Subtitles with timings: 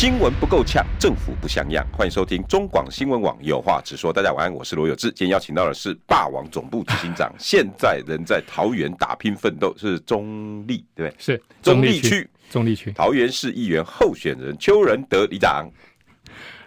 [0.00, 1.86] 新闻不够呛，政府不像样。
[1.92, 4.10] 欢迎收听中广新闻网有话直说。
[4.10, 5.08] 大家晚安，我是罗有志。
[5.08, 11.14] 今天邀请到的是霸王总部执行长，现在人在桃园打拼奋斗，是中立对不对？
[11.18, 15.70] 是中立区，中立区桃园市议员候选人邱仁德里长。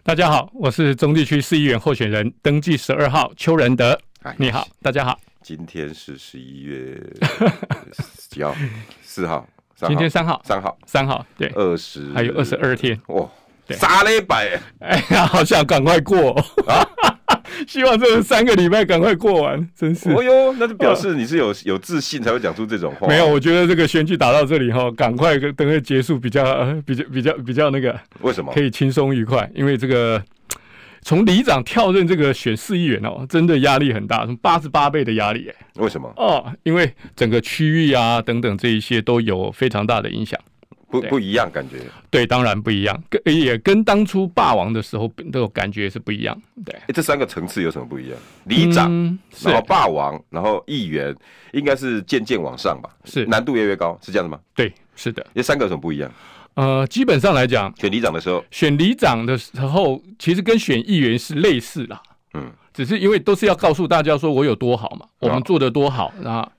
[0.04, 3.99] 大家好，我是中立区市议员候选人，登记十二号邱仁德。
[4.38, 5.20] 你好，大家好。
[5.41, 7.02] 今天是十一月
[8.29, 8.55] 几号？
[9.02, 9.49] 四号。
[9.76, 13.27] 今天三号，三号，三号，对，二十还有二十二天，哇，
[13.70, 16.32] 三礼拜，哎呀，好想赶快过
[16.68, 16.88] 啊！
[17.68, 20.09] 希望这三个礼拜赶快过完，真是。
[20.12, 23.07] 哦哟，那就表示你是有有自信才会讲出这种话。
[23.07, 26.43] 没有，我觉得这个选举打到这里哈，赶快等会结束比较
[26.85, 28.52] 比较比较比较那个，为什么？
[28.54, 30.21] 可以轻松愉快，因为这个。
[31.04, 35.55] 从里长跳任这个选市议员哦，真的压力很大，从八十八倍的压力哎。
[35.76, 36.12] 为什么？
[36.18, 40.40] 哦，因为整个区域啊等等这一些都有非常大的影响，
[40.90, 41.77] 不不一样感觉。
[42.09, 46.40] 对，当然不一样，跟也跟当初霸王的时候那种感觉是不一样。
[46.63, 48.18] 对，这三个层次有什么不一样？
[48.46, 51.15] 里长，嗯、然后霸王，然后议员，
[51.51, 52.90] 应该是渐渐往上吧？
[53.05, 54.40] 是，难度越来越高，是这样的吗？
[54.55, 55.26] 对，是的。
[55.34, 56.12] 这三个有什么不一样？
[56.55, 62.01] 呃，基本上来讲，选里长的时候，选里长的时候，其实跟选议员是类似啦。
[62.35, 66.51] 嗯，只是因为都是要告诉大家说我有多好嘛，我们做的多好啊。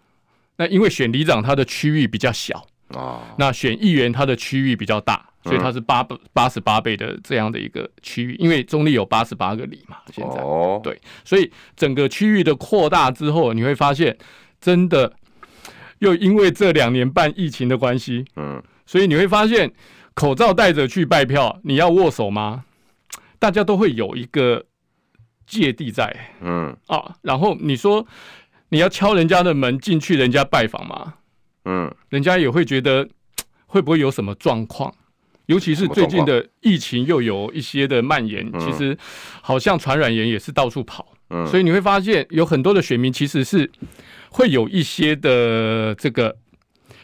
[0.57, 8.35] 那因为选里长他的区域比较小啊，那选议员他的区域比较大，所以他是八八十八倍的这样的一个区域。
[8.41, 14.17] 因为中立有八十八个里嘛，现在哦，对，所以整个区域的扩大之后，你会发现，
[14.61, 15.13] 真的
[15.99, 18.61] 又因为这两年半疫情的关系，嗯。
[18.87, 19.73] 所以你会发现，
[20.15, 22.65] 口罩戴着去拜票，你要握手吗？
[23.39, 24.65] 大家都会有一个
[25.47, 28.07] 芥蒂在，嗯啊，然后你说
[28.71, 31.15] 你要敲人家的门进去人家拜访吗？
[31.65, 33.09] 嗯，人家也会觉得
[33.67, 34.95] 会不会有什么状况？
[35.47, 38.97] 尤其是最近的疫情又有一些的蔓延，其实
[39.43, 43.71] 好像传染源也是到处跑，嗯，所以你会发现有很多的选民其实是
[44.31, 46.37] 会有一些的这个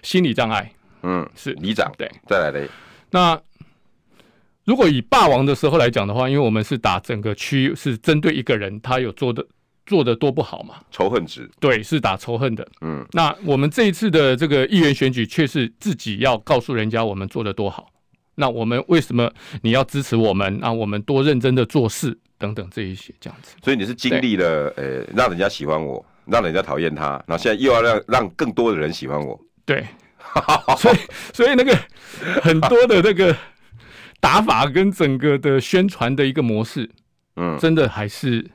[0.02, 0.72] 心理障碍。
[1.02, 2.68] 嗯，是里长对，再来嘞。
[3.10, 3.40] 那
[4.64, 9.44] 如果以霸王的时候来讲的话，因为我们是打整个区，是针对一个人，他有做的
[9.86, 10.76] 做的多不好嘛？
[10.90, 12.64] 仇恨值，对，是打仇恨的。
[12.82, 17.90] 嗯，那我们这一次的这个议员选举，却是自己要告诉人家我们做的多好。
[18.36, 19.30] 那我们为什么
[19.62, 20.60] 你要支持我们？
[20.60, 23.56] 那我们多认真的做事等等这一些这样子。
[23.64, 29.38] 所以你是经历了呃，让人家喜欢我，让人家讨厌他，然后现在又要让让更多的人喜欢我。
[29.64, 29.84] 对。
[30.78, 30.96] 所以，
[31.32, 31.76] 所以那个
[32.42, 33.34] 很多的那个
[34.20, 36.88] 打法跟整个的宣传的一个模式，
[37.36, 38.46] 嗯，真的还是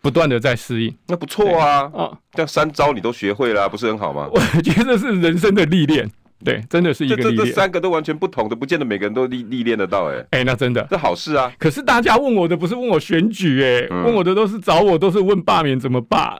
[0.00, 0.94] 不断的在适应。
[1.06, 4.28] 那不错啊，啊，这三招你都学会了，不是很好吗？
[4.32, 6.10] 我觉得是人生的历练，
[6.44, 7.54] 对，真的是一个历练。
[7.54, 11.52] 三个都完全不同的，不见得每个人都历历练得到，哎，哎，那真的这好事啊。
[11.58, 16.36] 可是大家问我的不是问我选举，哎，问我的都是找我，都是问罢免怎么罢。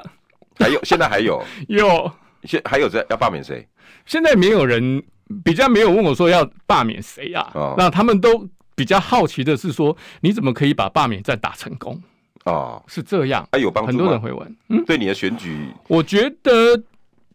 [0.58, 2.12] 还有，现在还有， 有，
[2.44, 3.66] 现还有在要罢免谁？
[4.06, 5.02] 现在没有人
[5.44, 7.50] 比较没有问我说要罢免谁啊？
[7.54, 12.00] 哦，那他们都比较好奇的是说，你怎么可以把罢免战打成功？
[12.44, 13.88] 哦，是这样，还有帮助？
[13.88, 16.82] 很多人会问，嗯，对你的选举，我觉得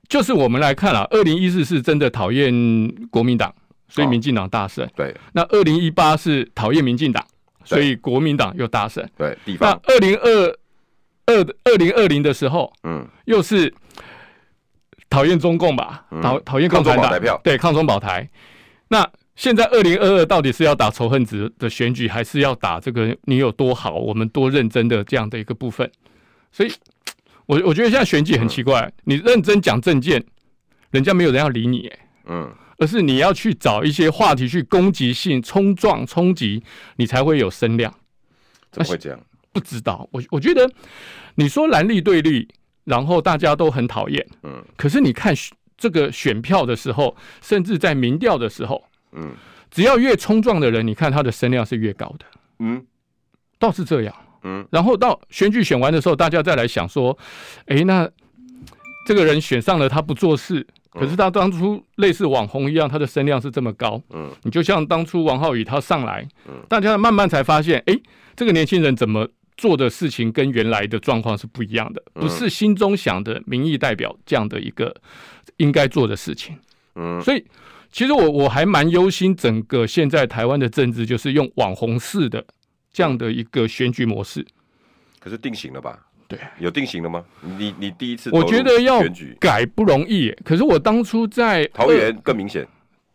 [0.10, 2.52] 就是我们来看啊，二零一四是真的讨厌
[3.10, 3.54] 国民党，
[3.88, 4.86] 所以民进党大胜。
[4.96, 7.26] 对，那二零一八是讨厌民进党，
[7.64, 9.08] 所以国民党又大胜。
[9.18, 9.80] 对，地方。
[9.88, 10.58] 那二零二
[11.28, 13.74] 二二零二零的时候，嗯，又是。
[15.10, 18.30] 讨厌中共吧，讨讨厌共产党，对，抗中保台。
[18.90, 25.90] 那现在二零二二到底是要打仇恨值的选举，还是要打这个你有多好，我们多认真的这样的一个部分？
[26.52, 26.72] 所以，
[27.46, 30.24] 我我觉得现在选举很奇怪，嗯、你认真讲政见，
[30.92, 31.92] 人家没有人要理你，
[32.26, 36.64] 嗯，而是你要去找一些话题去攻击性冲撞冲击，
[36.96, 37.94] 你才会有声量。
[38.72, 39.20] 怎么会这样？
[39.54, 40.70] 不知道，我我觉得
[41.36, 42.48] 你说蓝绿对立。
[42.88, 45.36] 然后大家都很讨厌，嗯，可是你看
[45.78, 48.82] 这个选票的时候，甚至在民调的时候，
[49.12, 49.34] 嗯，
[49.70, 52.26] 只要越冲撞的人，你看他的声量是越高的，
[52.60, 52.86] 嗯，
[53.60, 57.18] 倒是这样，嗯，然后到选举选完的时候，大家再来想说，
[57.66, 58.10] 哎，那
[59.06, 68.00] 这个人选上了，他不做事，可是他当初类似网红一样，他的声量是这么高，嗯，你就像当初王浩宇他上来，嗯，大家慢慢才发现，哎，
[68.38, 74.96] 这个年轻人怎么做的事情跟原来的状况是不一样的，不是心中想的民意代表这样的一个
[75.58, 76.56] 应该做的事情。
[76.96, 77.44] 嗯，所以
[77.92, 82.46] 其实我我还蛮忧心，整个现在台湾的政治就是用网红式的
[82.94, 84.46] 这样的一个选举模式。
[85.20, 86.00] 可是定型了吧？
[86.28, 87.26] 对，有定型了吗？
[87.42, 89.02] 你你第一次我觉得要
[89.40, 92.68] 改不容易，可是我当初在桃园更明显。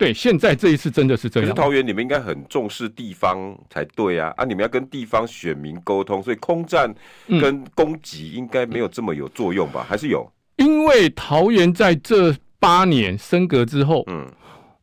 [0.02, 1.48] 对，现在这一次真的是这样。
[1.48, 4.34] 可是桃园你们应该很重视地方才对啊！
[4.36, 6.92] 啊，你们要跟地方选民沟通，所以空战
[7.40, 9.86] 跟攻击应该没有这么有作用吧？
[9.88, 10.28] 还是有？
[10.56, 14.28] 因为桃园在这八年升格之后，嗯，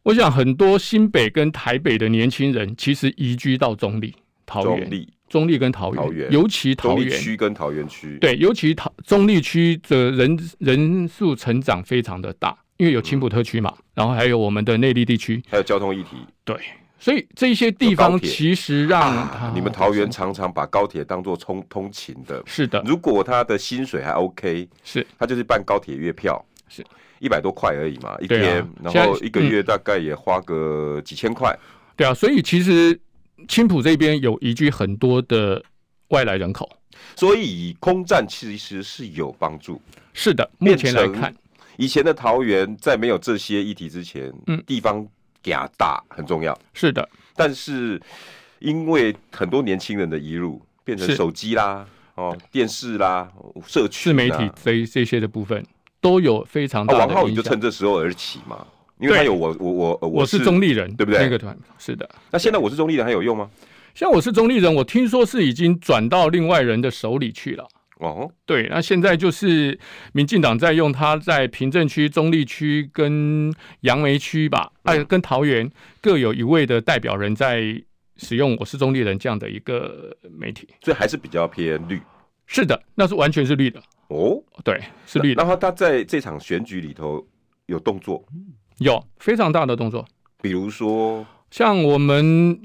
[0.03, 4.89] 我想很多新北跟台北的年轻人其实移居到中立、桃园、
[5.27, 12.57] 中立跟桃园，尤其桃园区跟桃园区，对，尤其桃中立区的人人数成长非常的大。
[12.79, 16.11] 因为有青浦特区嘛，然后还有我们的内地地区，还有交通议题，
[16.45, 16.55] 对，
[16.97, 22.81] 所以这些地方其实让、啊、你们桃园常常把高铁当做通通勤的，是的。
[22.85, 26.81] 如果他的薪水还 OK，是，他就是办高铁月票，是
[27.19, 31.53] 一百多块而已嘛，一天，啊、然后一个月大概也花个几千块，
[31.97, 32.13] 对啊。
[32.13, 32.97] 所以其实
[33.49, 35.61] 青浦这边有移居很多的
[36.11, 36.69] 外来人口，
[37.17, 39.81] 所以空战其实是有帮助，
[40.13, 40.49] 是的。
[40.59, 41.35] 目前来看。
[41.79, 45.07] 以前的桃园在没有这些议题之前，嗯，地方
[45.45, 47.07] 压大很重要，是的。
[47.37, 47.97] 但是
[48.59, 53.31] 因为很多年轻人的移入，变成手机啦、哦电视啦、
[53.65, 55.65] 社区、自媒体这这些的部分
[56.01, 56.99] 都有非常大的。
[56.99, 58.67] 王浩宇就趁这时候而起嘛，
[58.99, 61.21] 因为他有我我我我是中立人，对不对？
[61.21, 62.09] 那个团是的。
[62.29, 63.49] 那现在我是中立人还有用吗？
[63.95, 67.65] 像我是中立人，我听说是已经转到另外人的手里去了。
[67.99, 69.77] 哦，对，那现在就是
[70.13, 75.69] 民进党在用他在平镇区、中立区跟杨梅区吧，哎、嗯，跟桃园
[76.01, 77.61] 各有一位的代表人在
[78.15, 81.99] 使用“我是中立人”这样的一个媒体，所以还是比较偏绿。
[82.47, 83.83] 是的，那是完全是绿的。
[84.07, 85.41] 哦，对，是绿的。
[85.43, 87.27] 然后他在这场选举里头
[87.65, 88.23] 有动作，
[88.77, 90.07] 有非常大的动作，
[90.41, 92.57] 比如说像我们。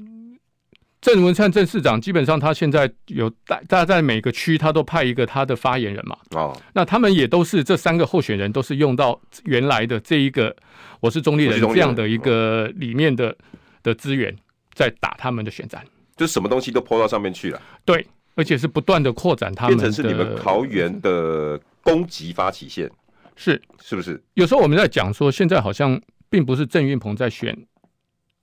[1.05, 10.55] 郑文灿郑市长基本上他现在有大大家在每个区他都派一个他的发言人嘛，哦，那他们也都是这三个候选人都是用到原来的这一个
[10.99, 13.37] 我是中立人这样的一个里面的
[13.83, 14.35] 的资源
[14.73, 15.85] 在打他们的选战，
[16.15, 18.03] 就什么东西都抛到上面去了，对，
[18.33, 22.89] 而且是不断的扩展他们，变成是你们桃园的攻击发起线，
[23.35, 23.61] 是。
[23.79, 24.19] 是不是？
[24.33, 27.55] 有时候我们在讲说，现在好像并不是郑运鹏在选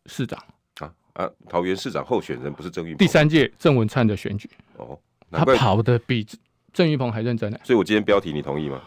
[0.07, 0.41] 市长。
[1.15, 2.99] 啊，桃园市长候选人不是郑玉鹏。
[2.99, 4.99] 第三届郑文灿的选举哦，
[5.31, 6.27] 他跑的比
[6.73, 7.59] 郑玉鹏还认真呢。
[7.65, 8.81] 所以我今天标题你同意吗？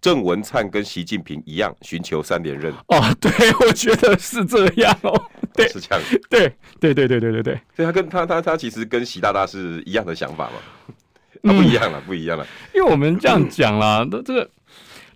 [0.00, 2.72] 郑文灿跟习近平一样寻求三连任。
[2.86, 3.30] 哦，对，
[3.66, 5.12] 我觉得是这样哦。
[5.54, 6.04] 对，哦、是这样。
[6.30, 7.60] 对，对，对，对，对，对，对。
[7.74, 10.94] 所以他跟他他他其实跟习大大是一样的想法嘛？
[11.42, 12.46] 他不一样了，不一样了。
[12.74, 14.48] 因为我们这样讲啦，那这个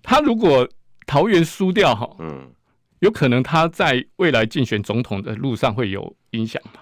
[0.01, 0.67] 他如果
[1.05, 2.49] 桃园输掉哈，嗯。
[3.03, 6.79] 有可能他在未来竞选总统的路上会有影响嘛？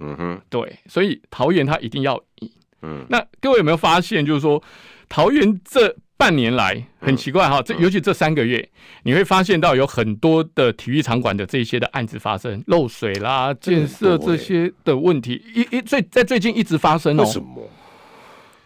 [0.00, 2.50] 嗯哼，对，所以桃园他一定要赢。
[2.82, 4.62] 嗯，那各位有没有发现，就是说
[5.08, 8.68] 桃园这半年来很奇怪哈，这尤其这三个月，
[9.04, 17.24] 你会发现到有很多的体育场馆的这些的案子发生，漏水啦、建设这些的问题，一一最在最近一直发生哦。
[17.24, 17.66] 为什么？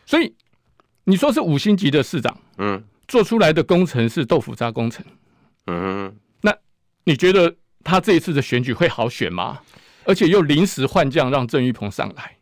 [0.04, 0.34] 所以
[1.04, 5.04] 你说是五星级的市长，嗯，做出来的工程是豆腐渣工程，
[5.68, 6.12] 嗯。
[7.04, 9.60] 你觉得他这一次的选举会好选吗？
[10.04, 12.36] 而且又临时换将让郑玉鹏上来。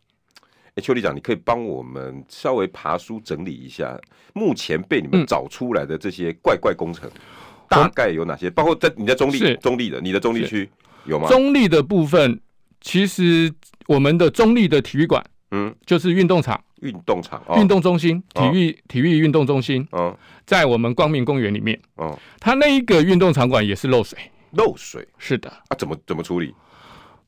[0.75, 3.99] 哎，邱里长，你可以帮我们稍微爬书整理一下，
[4.33, 7.19] 目前被你们找出来的这些怪怪工程，嗯、
[7.67, 8.49] 大概有哪些？
[8.49, 10.69] 包括在你在中立，中立的，你的中立区
[11.05, 11.27] 有吗？
[11.27, 12.39] 中立的部分，
[12.81, 13.51] 其实
[13.87, 24.17] 我们的中立的体育馆，嗯，就是运动场、运动场、运动中心、体育、哦、体育运动中心，嗯，在我们光明公园里面，哦，它那一个运动场馆也是漏水。
[24.51, 26.53] 漏水是的啊，怎么怎么处理？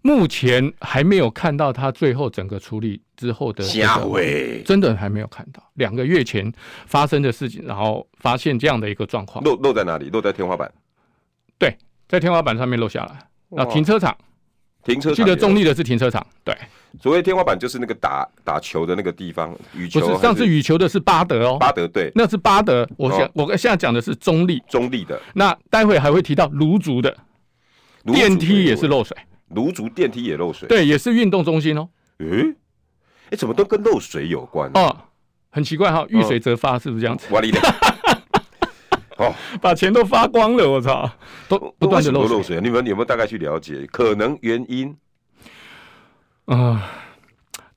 [0.04, 5.62] 目前还没有看到他最后整个处理之后的下回，真的还没有看到。
[5.76, 6.52] 两个月前
[6.88, 10.10] 发生的事情，然后发现这样的一个状况，漏漏在哪里？
[10.10, 10.72] 漏在天花板？
[11.60, 13.28] 对，在天花板上面漏下来。
[13.50, 14.18] 那停车场？
[14.84, 16.58] 停车场记得中立的是停车场，对。
[17.00, 20.00] 所谓天花板就是那个打打球的那个地方，羽球。
[20.02, 22.88] 不是，上次羽球的是巴德哦，巴德对，那是巴德。
[22.98, 25.20] 我现我现在讲的是中立，中立的。
[25.34, 27.16] 那待会还会提到卢竹的
[28.06, 29.16] 电梯也是漏水，
[29.50, 31.88] 卢竹电梯也漏水，对，也是运动中心哦。
[32.18, 32.54] 诶，
[33.30, 34.70] 哎，怎么都跟漏水有关？
[34.74, 34.96] 哦，
[35.50, 37.28] 很奇怪哈，遇水则发，是不是这样子？
[37.34, 37.60] 哇哩嘞！
[39.18, 41.10] 哦，把钱都发光了，我操，
[41.48, 42.38] 都不断的漏水。
[42.38, 44.96] 漏水，你们有没有大概去了解可能原因？
[46.46, 46.90] 啊、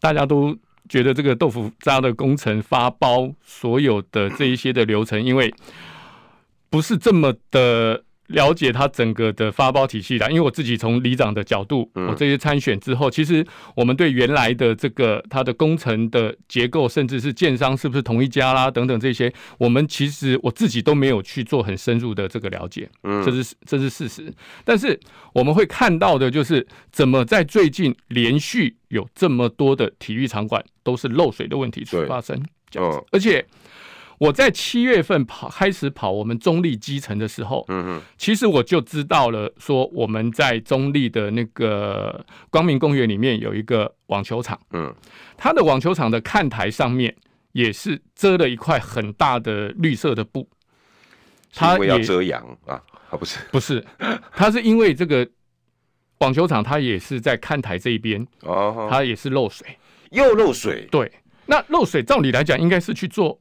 [0.00, 0.56] 大家都
[0.88, 5.52] 觉得这个豆腐渣的工程发包所有的这一些的流程，因为
[6.70, 8.03] 不是这么的。
[8.28, 24.32] 了解他整个的发包体系的，因为我自己从里长的角度，我这些参选之后，其实我们对原来的这个它的工程的结构，甚至是建商是不是同一家啦等等这些，我们其实我自己都没有去做很深入的这个了解，这是这是事实。
[24.64, 24.98] 但是
[25.34, 33.44] 我们会看到的就是，怎么在最近连续有这么多的体育场馆都是漏水的问题出发生，这样子，而且。
[34.18, 44.94] 我在七月份跑开始跑我们中立基层的时候，嗯嗯，其实我就知道了，说我们在中立的那个光明公园里面有一个网球场，嗯，
[45.36, 47.14] 它的网球场的看台上面
[47.52, 50.48] 也是遮了一块很大的绿色的布，
[51.52, 52.80] 它也要遮阳啊，
[53.10, 53.38] 啊不是。
[53.50, 53.84] 不是，
[54.32, 55.28] 它是因为这个
[56.18, 59.66] 网球场它也是在看台这一边，哦，它也是漏水，
[60.10, 61.10] 又漏水，对，
[61.46, 63.40] 那漏水照理来讲应该是去做。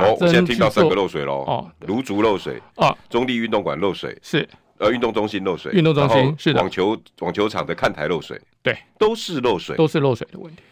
[0.00, 1.44] 哦，我现在听到三个漏水喽。
[1.46, 10.62] 哦，卢竹漏水啊，中立运动馆漏水是，呃，运动中心漏水，运动中心是的，网球网球场的看台漏水，对，都是漏水，都是漏水的问题。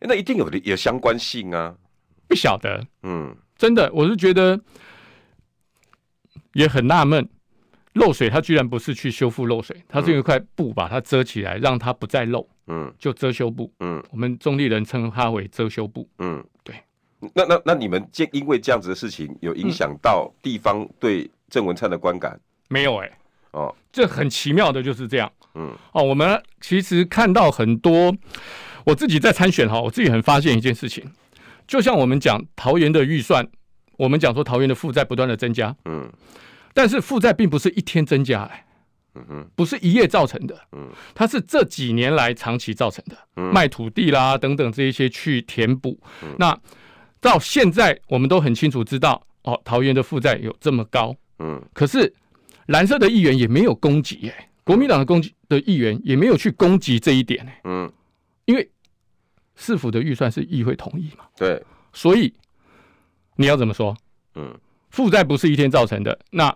[0.00, 1.74] 那一定有的有相关性啊，
[2.28, 4.60] 不晓得，嗯，真的，我是觉得
[6.52, 7.28] 也很纳闷，
[7.94, 16.57] 漏水它居然不是去修复漏水，它是用一块布把它遮起来，让它不再漏，嗯，就遮羞布，嗯，我们中立人称它为遮羞布，嗯，对。
[17.34, 22.32] 那那那你们因为这样子的事情，有影响到地方对郑文灿的观感？
[22.34, 23.18] 嗯、没有哎、欸，
[23.50, 28.14] 哦，这很奇妙的就是这样，嗯，哦，我们其实看到很多，
[28.84, 31.10] 我自己在参选哈，我自己很发现一件事情，
[31.66, 33.44] 就像我们讲桃园的预算，
[33.96, 36.08] 我们讲说桃园的负债不断的增加，嗯，
[36.72, 38.48] 但是负债并不是一天增加、
[39.16, 46.56] 嗯哼，不是一夜造成的，嗯，它是这几年来长期造成的，嗯，卖土地啦等等这一些去填补，嗯、那。
[47.20, 52.12] 到现在，我们都很清楚知道，哦，桃园的负债有这么高，嗯，可是
[52.66, 57.90] 蓝色的议员也没有攻击，耶，国民党的攻击的议员也没有去攻击这一点，嗯，
[58.44, 58.70] 因为
[59.56, 62.32] 市府的预算是议会同意嘛，对，所以
[63.36, 63.96] 你要怎么说？
[64.34, 64.54] 嗯，
[64.90, 66.54] 负债不是一天造成的，那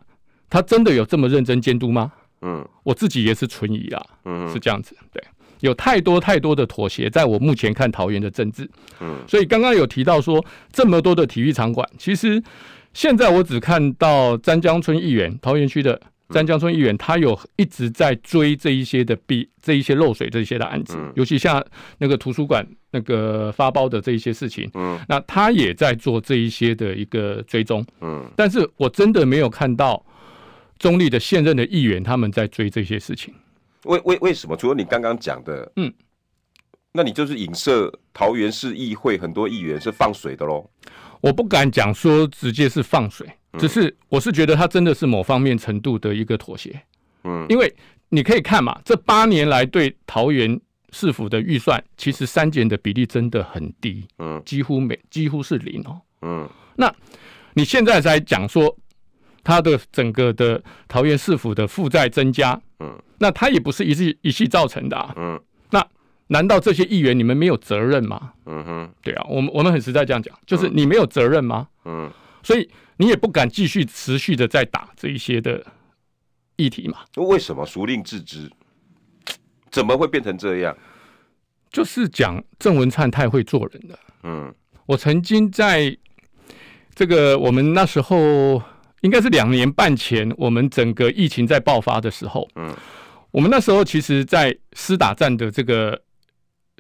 [0.49, 2.13] 他真的有这么认真监督吗？
[2.43, 5.23] 嗯，我自己也是存疑啊，嗯，是这样子，对。
[5.63, 8.69] 有太多太多的妥协，在我目前看桃园的政治，
[9.01, 12.43] 嗯，所以刚刚有提到说这么多的体育场馆，其实
[12.93, 16.01] 现在我只看到詹江村议员，桃园区的
[16.31, 21.65] 詹江村议员，他有一直在追这一些的弊，这一些漏水这一些的案子，尤其像
[21.99, 30.05] 那个图书馆那个发包的这一些事情，嗯，那他也在做这一些的一个追踪，嗯，但是我真的没有看到
[30.79, 33.33] 中立的现任的议员他们在追这些事情。
[33.85, 34.57] 为为为什么？
[34.57, 35.93] 除了你刚刚讲的，嗯，
[36.93, 40.69] 那你就是影射桃园市议会很多议员是放水的喽？
[41.21, 43.27] 我不敢讲说直接是放水，
[43.59, 46.83] 只是我是觉得他真的是某方面程度的一个妥协，
[47.25, 47.73] 嗯，因为
[48.09, 50.61] 你可以看嘛，这八年来对桃园
[50.91, 56.93] 市府的预算，其实删减的比例真的很低，嗯，几乎没几乎是零哦，嗯，那
[57.55, 58.77] 你现在在讲说
[59.45, 63.03] 他的整个的桃园市府的负债增加，嗯。
[63.19, 65.15] 那他也不是一气一气造成的啊。
[65.17, 65.41] 嗯。
[65.71, 65.87] 那
[66.27, 68.33] 难道这些议员你们没有责任吗？
[68.47, 68.95] 嗯哼。
[69.03, 71.69] 对啊，我们我们很实在这样讲，就是你没有责任吗？
[71.85, 72.11] 嗯。
[72.43, 75.65] 所以你也不敢继续持续的在打这一些的
[76.57, 76.99] 议题嘛？
[77.17, 78.51] 为什么孰令自知？
[79.71, 80.77] 怎么会变成这样？
[81.71, 83.99] 就是讲郑文灿太会做人了。
[84.25, 84.55] 嗯。
[84.85, 85.97] 我曾经在
[86.95, 88.61] 这个我们那时候
[89.03, 92.75] 应该是两年半前，我们整个疫情在爆发的时候，嗯。
[93.31, 95.99] 我们那时候其实，在施打战的这个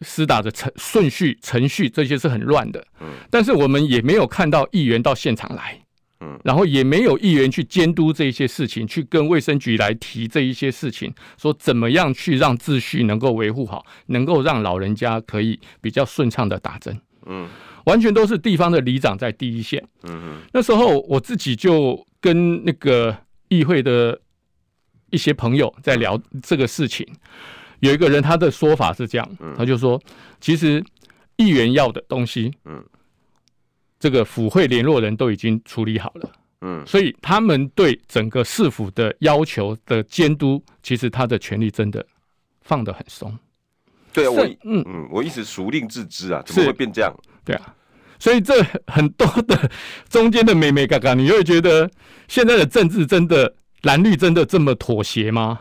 [0.02, 5.80] 施打的程顺序程序这些是很乱的，嗯，但是我们也没有看到议员到现场来，
[6.20, 17.48] 嗯，然后也没有议员去监督这一些事情，去跟卫生局来提这一些事情，说怎么样去让秩序能够维护好，能够让老人家可以比较顺畅的打针，嗯，
[17.86, 23.14] 完全都是地方的里长在第一线，嗯嗯，那时候我自己就跟那个
[23.48, 24.18] 议会的。
[25.14, 27.06] 一些朋友在聊这个事情，
[27.80, 30.00] 有一个人他的说法是这样，他就说，
[30.40, 30.82] 其实
[31.36, 32.82] 议员要的东西，嗯，
[34.00, 42.02] 这个府会联络人都已经处理好了，嗯，所以他们对整个市府的要求的监督，其实他的权力真的
[42.62, 43.38] 放得很松。
[44.14, 47.14] 对啊，我嗯嗯，我一直熟令自知啊，怎么会变这样？
[47.44, 47.76] 对啊，
[48.22, 48.54] 所以这
[48.86, 49.68] 很多的
[50.08, 51.90] 中间的妹妹嘎嘎，你会觉得
[52.28, 53.52] 现在的政治真的。
[53.82, 55.58] 蓝绿真的这么妥协吗？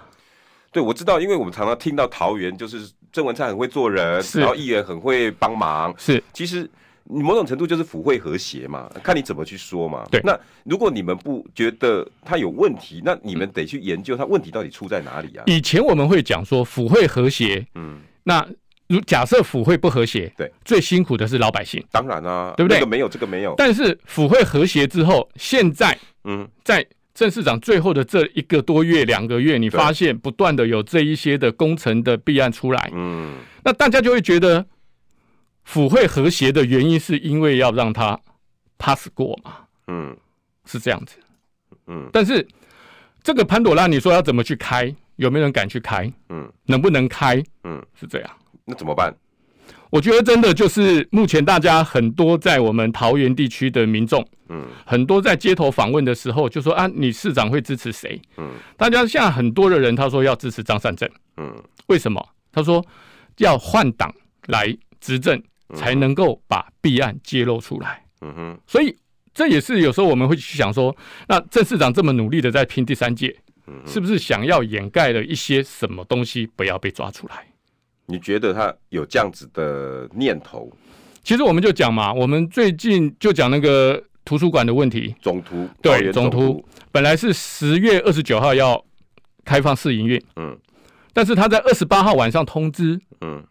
[0.72, 6.70] 对，我知道，因为我们常常听到桃园就是郑文灿很会做人，然后议员很会帮忙，是，其实。
[7.14, 10.06] 你某种程度就是府会和谐嘛，看你怎么去说嘛。
[10.12, 15.44] 对，那如果你们不觉得他有问题，那你们得去研究他问题到底出在哪里啊？
[15.48, 18.48] 以前我们会讲说府会和谐，嗯，那
[18.92, 21.84] 如假设府会不和谐，对，最辛苦的是老百姓。
[21.92, 22.78] 当然啊，对不对？
[22.78, 23.56] 这个没有，这个没有。
[23.58, 34.66] 但是府会和谐之后，现在，嗯，在郑市长最后的这一个多月、两个月，你发现不断的有这一些的工程的弊案出来，嗯，那大家就会觉得。
[35.64, 38.20] 府会和谐的原因是因为要让他
[38.80, 39.58] pass 过嘛？
[39.88, 40.18] 嗯，
[40.66, 41.18] 是这样子。
[41.86, 42.46] 嗯，但是
[43.22, 44.94] 这个潘朵拉，你说要怎么去开？
[45.18, 46.12] 有没有人敢去开？
[46.30, 47.42] 嗯，能不能开？
[47.64, 48.30] 嗯，是这样。
[48.72, 49.14] 那怎么办？
[49.90, 58.20] 我觉得真的就是目前大家很多在我们桃园地区的民众，嗯，很多在街头访问的时候就说啊，你市长会支持谁？
[58.38, 61.10] 嗯，大家现在很多的人他说要支持张善政。
[61.36, 61.54] 嗯，
[61.88, 62.26] 为什么？
[62.52, 62.84] 他说
[63.38, 64.16] 要换党
[64.48, 65.40] 来执政。
[65.74, 68.04] 才能够把弊案揭露出来。
[68.20, 68.94] 嗯哼，所以
[69.34, 70.94] 这也是有时候我们会去想说，
[71.30, 73.34] 那郑市长这么努力的在拼第三届，
[73.86, 77.48] 是不是想要掩盖了一些什么东西，不要被抓出来？
[78.12, 80.70] 你觉得他有这样子的念头？
[81.24, 85.16] 其实我们就讲嘛，我们最近就讲那个图书馆的问题。
[85.22, 88.84] 总图对总图本来是十月二十九号要
[89.46, 90.58] 开放试营运，嗯，
[91.14, 93.44] 但是他在二十八号晚上通知，嗯，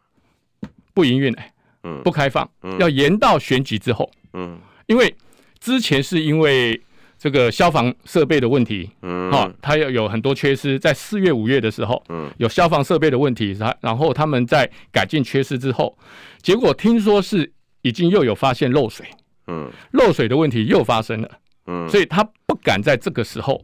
[0.92, 1.52] 不营运哎。
[1.82, 2.46] 嗯，不开放，
[2.78, 4.10] 要延到选举之后。
[4.34, 5.16] 嗯，因为
[5.60, 6.78] 之前是因为
[7.20, 15.98] 这个消防设备的问题，嗯，哈，他要有很多缺失，在四月、五月的时候，嗯，有消防设备的问题，他然后他们在改进缺失之后，
[16.40, 19.04] 结果听说是已经又有发现漏水，
[19.48, 21.30] 嗯，漏水的问题又发生了，
[21.66, 23.62] 嗯，所以他不敢在这个时候，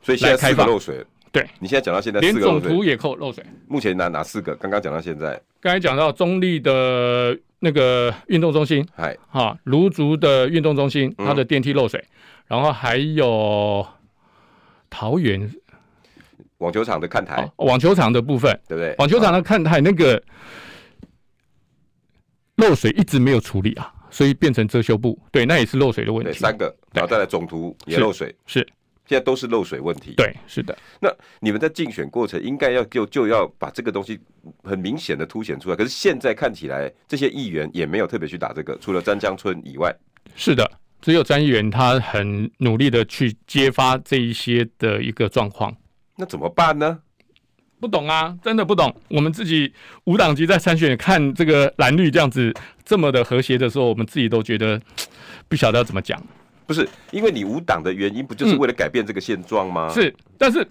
[0.00, 0.66] 所以现在开放。
[0.66, 1.04] 漏水。
[1.30, 3.44] 对，你现在讲到现在，连总图也扣漏水。
[3.68, 4.56] 目前哪哪四个？
[4.56, 12.02] 刚刚讲到现在，刚才讲到中立的那个运动中心，哎，哈，芦竹的运动中心，它的电梯漏水，
[12.48, 13.86] 然后还有
[14.90, 15.48] 桃园
[16.58, 18.94] 网球场的看台，网球场的部分，对不对？
[18.98, 20.20] 网球场的看台那个
[22.56, 25.16] 漏水一直没有处理啊，所以变成遮羞布。
[25.30, 26.32] 对，那也是漏水的问题。
[26.32, 28.66] 三个，然后再来总图也漏水，是。
[29.06, 30.12] 现在都是漏水问题。
[30.18, 30.76] 对，是的。
[31.00, 31.08] 那
[31.40, 34.20] 你们在竞选过程应该要就就要把这个东西
[34.62, 35.76] 很明显的凸显出来。
[35.76, 39.94] 可是现在看起来，这些议员也没有特别去打这个，除了詹江村以外。
[40.36, 45.74] 是的，只有詹议员他很努力的去揭发这一些的一个状况。
[46.16, 46.98] 那怎么办呢？
[47.80, 48.92] 不懂啊，真的不懂。
[49.08, 52.52] 我们自己无党籍在参选，看这个蓝绿这样子
[52.84, 54.80] 这么的和谐的时候，我们自己都觉得
[55.46, 56.20] 不晓得要怎么讲。
[56.66, 59.86] 不是，因为你无党的原因，不就是为了改变这个现状吗？
[59.90, 60.66] 嗯、是，但是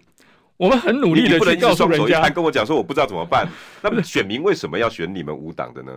[0.58, 3.48] 我们很努力的去告诉人家，还跟我讲说我不知道怎么办。
[3.82, 5.92] 那么选民为什么要选你们无党的呢？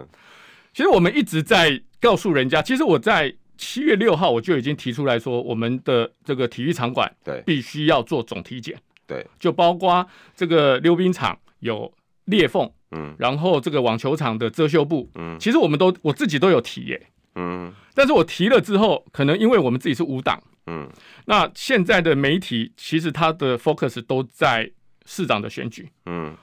[0.72, 8.74] 其实我们一直在告诉人家，其实我在七月六号我就已经提出来说，我们的这个体育场馆对必须要做总体检，
[9.06, 11.92] 对，就包括这个溜冰场有
[12.24, 17.08] 裂缝，嗯，然后这个网球场的遮羞布，嗯，其实我们都我自己都有提耶。
[17.34, 20.88] 嗯，但是我提了之后，可能因为我们自己是五党，嗯，
[21.26, 24.70] 那现在的媒体其实它的 focus 都在
[25.04, 26.34] 市长的选举，嗯，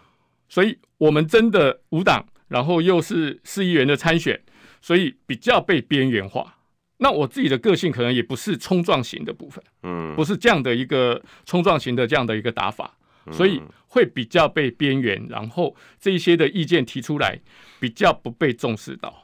[0.48, 4.40] 所以我们真的五党，然后又是市议员的参选，
[4.84, 6.54] 所以比较被边缘化。
[6.98, 12.98] 那我自己的个性可能也不是冲撞型的部分，嗯，不是这样的一个冲撞型的这样的一个打法，
[13.32, 17.40] 所以会比较被边缘，然后这一些的意见提出来，
[17.80, 19.24] 比较不被重视到。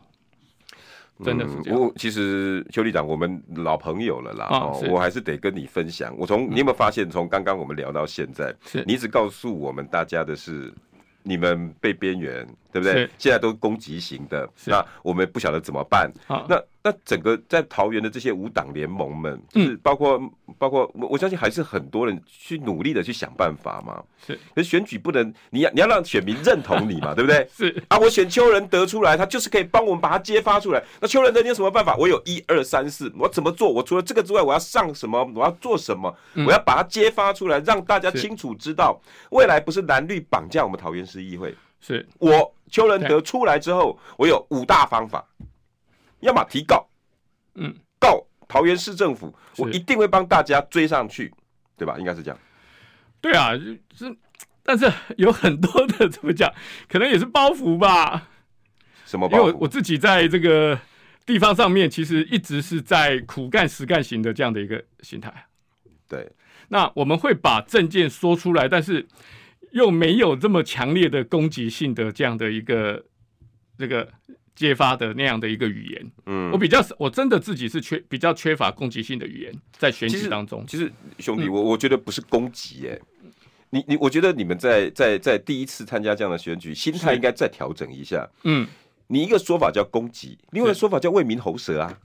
[1.24, 1.80] 真的是这样。
[1.80, 4.48] 我其实邱队长，我们老朋友了啦。
[4.50, 6.14] 哦，我还是得跟你分享。
[6.18, 10.74] 我从你有没有发现，从刚刚我们聊到现在，是你一直告诉我们大家的是，
[11.22, 13.08] 你们被边缘，对不对？
[13.20, 16.12] 现在都攻击型的，那我们不晓得怎么办。
[16.50, 24.04] 那那整个在桃园的这些五党联盟们，就是包括、嗯、包括我我相信还是很多人去努力的去想办法嘛。
[24.26, 27.48] 是，可是选举不能，你要你要让选民认同你嘛， 对不对？
[27.56, 30.84] 是啊，我选邱仁德出来，他就是可以帮我们把他揭发出来。
[31.00, 31.96] 那邱仁德你有什么办法？
[31.96, 33.72] 我有一二三四，我怎么做？
[33.72, 35.24] 我除了这个之外，我要上什么？
[35.36, 36.14] 我要做什么？
[36.34, 41.56] 嗯、我要把它揭发出来，让大家清楚知道，未来不是蓝绿绑架我们桃园市议会。
[41.86, 45.28] 是我邱仁德出来之后，我有五大方法。
[46.22, 46.88] 要么提告，
[47.56, 51.34] 嗯，告桃园市政府，我一定会帮大家追上去，
[51.78, 51.98] 对吧？
[52.00, 52.40] 应该是这样。
[53.20, 53.52] 对啊，
[53.94, 54.16] 是，
[54.64, 56.50] 但是 有很多的怎么讲，
[56.88, 58.30] 可能也是包袱吧。
[59.06, 59.42] 什么包袱？
[59.42, 60.80] 因为我自己在这个
[61.26, 65.46] 地方上面，其实一直是在苦干实干型的这样的一个心态。
[66.08, 66.32] 对，
[66.70, 69.06] 那我们会把证件说出来，但是
[69.74, 73.04] 又没有这么强烈的攻击性的这样的一个
[73.78, 74.08] 这个
[74.56, 76.12] 揭发的那样的一个语言。
[76.28, 80.64] 嗯，我比较我真的自己是缺比较缺乏攻击性的语言在选举当中。
[80.68, 83.00] 其实，兄弟，我我觉得不是攻击哎。
[83.72, 88.30] 你你，我觉得你们在在在第一次参加这样的选举，心态应该再调整一下。
[88.44, 88.68] 嗯，
[89.08, 92.00] 你一个说法叫攻击，另外一个说法叫为民喉舌啊。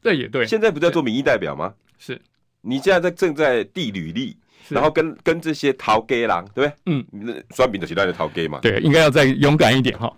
[0.00, 0.46] 对，也对。
[0.46, 1.74] 现在不在做民意代表吗？
[1.98, 2.18] 是。
[2.62, 4.36] 你现在在正在递履历，
[4.68, 6.72] 然后跟跟这些逃 gay 狼，对不对？
[6.86, 8.58] 嗯，那酸饼的时代的逃 gay 嘛。
[8.60, 10.12] 对，应该要再勇敢一点哈。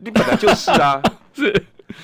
[0.00, 1.02] 你本来就是啊，
[1.34, 1.52] 是。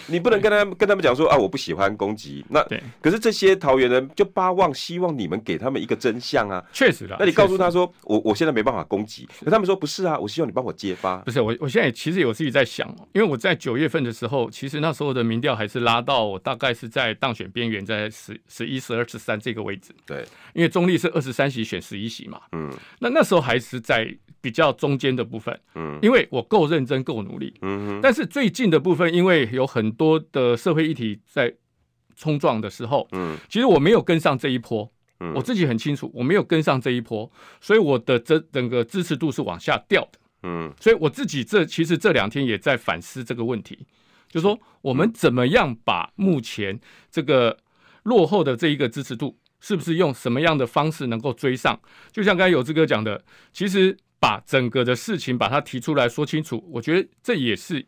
[0.06, 2.44] 你不能跟他跟他们讲说啊，我不喜欢攻击。
[2.48, 6.64] 那对，可是这些桃园人就巴望希望你们给他们一个真相啊。
[6.72, 7.16] 确实的。
[7.18, 9.28] 那你告诉他说，我我现在没办法攻击。
[9.44, 11.18] 可他们说不是啊，我希望你帮我揭发。
[11.18, 19.94] 不是我，我现在其实有自己在想，因为我在九月份的时候，其实那时候的民调还是拉到我大概是在当选边缘，在十十一、十二、十三这个位置。
[20.06, 22.40] 对，因为中立是二十三席选十一席嘛。
[22.52, 22.70] 嗯。
[22.98, 24.14] 那那时候还是在。
[24.44, 31.50] 比较中间的部分，嗯，因为我够认真、够努力，嗯哼，但是最近的部分，因为有很多的社会议题在
[32.14, 43.86] 冲撞的时候，嗯，其实我没有跟上这一波，嗯，我自己很清楚，我没有跟上这一波，所以我的这整个支持度是往下掉的，嗯，所以我自己这其实这两天也在反思这个问题，
[44.28, 46.78] 就是说我们怎么样把目前
[47.10, 47.56] 这个
[48.02, 51.80] 落后的这一个支持度，是不是用什么样的方式能够追上？
[52.12, 53.96] 就像刚才有志哥讲的，其实。
[54.24, 57.84] 把整个的事情把它提出来说清楚，我觉得这也是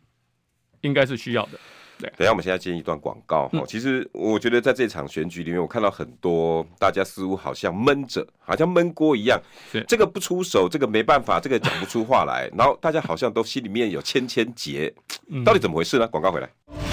[0.81, 1.57] 应该是需要的。
[1.97, 3.47] 对，等一下我们现在进一段广告。
[3.47, 9.41] 哈、其实我觉得在这场选举里面，我看到很多大家似乎好像闷着，好像闷锅一样。
[9.71, 14.93] 对这个不出手，这个没办法，这个讲不出话来，然后大家好像都心里面有千千结，
[15.43, 16.07] 到底怎么回事呢？
[16.07, 16.47] 广告回来，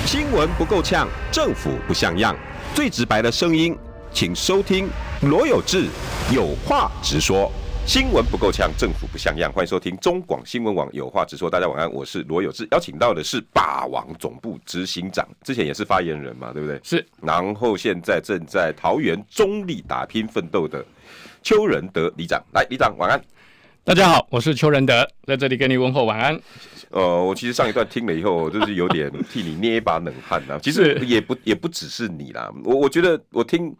[0.06, 2.34] 新闻不够呛，政府不像样，
[2.74, 3.76] 最直白的声音，
[4.10, 4.88] 请收听
[5.20, 5.88] 罗有志
[6.34, 7.52] 有话直说。
[7.86, 9.52] 新闻不够呛，政府不像样。
[9.52, 11.50] 欢迎收听中广新闻网，有话直说。
[11.50, 16.80] 大家晚安，我是罗有志，邀请到的是霸王总部执行长，之前也是发言人嘛，对不对？
[16.82, 17.06] 是。
[17.20, 20.84] 然后现在正在桃园中立打拼奋斗的
[21.42, 23.20] 邱仁德里长，来，里长晚安。
[23.84, 26.40] 大家好，我是邱仁德，在这里跟你问候晚安。
[26.90, 30.58] 呃，我其实上一段听了以后，就是有点替你捏一把冷汗呐。
[30.62, 33.76] 其实也不也不只是你啦，我我觉得我听。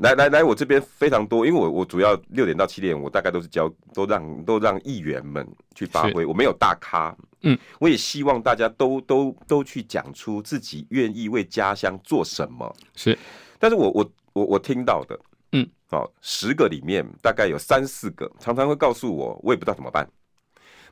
[0.00, 13.18] 来来来，我这边非常多，因为我我主要六点到七点，我大概都是教，都让都让议员们去发挥，我没有大咖，嗯，我也希望大家都都都去讲出自己愿意为家乡做什么，是，
[13.58, 15.20] 但是我我我我听到的，
[15.52, 20.08] 嗯，好，十个里面大概有三四个常常会告诉我，我也不知道怎么办，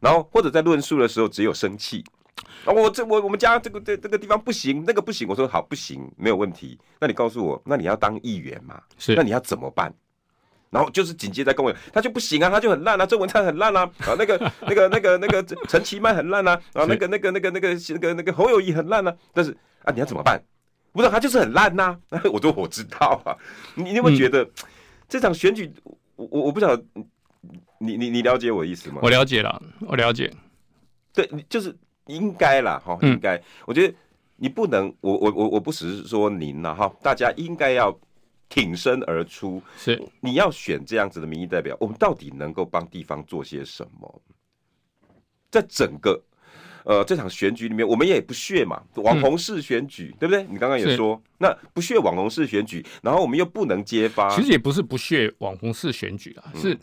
[0.00, 2.04] 然后或者在论述的时候只有生气。
[2.64, 5.26] 啊，我这我我们家这个这这个地方不行，那个不行。
[5.28, 6.78] 我说好，不行，没有问题。
[7.00, 8.80] 那你告诉我，那你要当议员嘛？
[8.98, 9.92] 是，那你要怎么办？
[10.70, 19.16] 然后就是紧接着跟我，他就不行啊，他就很烂啊，郑文灿很烂啊，啊，那个 那个那个那个陈其迈很烂啊，啊，那个那个那个那个那个那个侯友谊很烂啊。
[19.32, 20.38] 但是啊，你要怎么办？
[20.92, 21.96] 不是他就是很烂呐。
[22.32, 23.36] 我说我知道啊。
[23.76, 24.50] 你你有没有觉得、嗯、
[25.08, 25.72] 这场选举，
[26.16, 26.84] 我我我不晓得，
[27.78, 28.98] 你你你了解我的意思吗？
[29.02, 30.30] 我了解了，我了解。
[31.14, 31.74] 对，你就是。
[32.08, 33.40] 应该啦，哈，应该。
[33.64, 33.94] 我觉得
[34.36, 37.96] 你不能，我我我我不只是说您了哈，大家应该要
[38.48, 39.62] 挺身而出。
[39.76, 44.22] 是，你要选这样子的民意代表，我们到底能够帮地方做些什么？
[45.50, 46.22] 在整个
[46.84, 50.44] 呃这场选举里面，我们也不屑嘛，网红式选举，嗯、对不对？
[50.44, 56.78] 你刚刚也说，那不屑网红式选举，然后我们又不能揭发，其实也不是不屑网红式选举啊，是。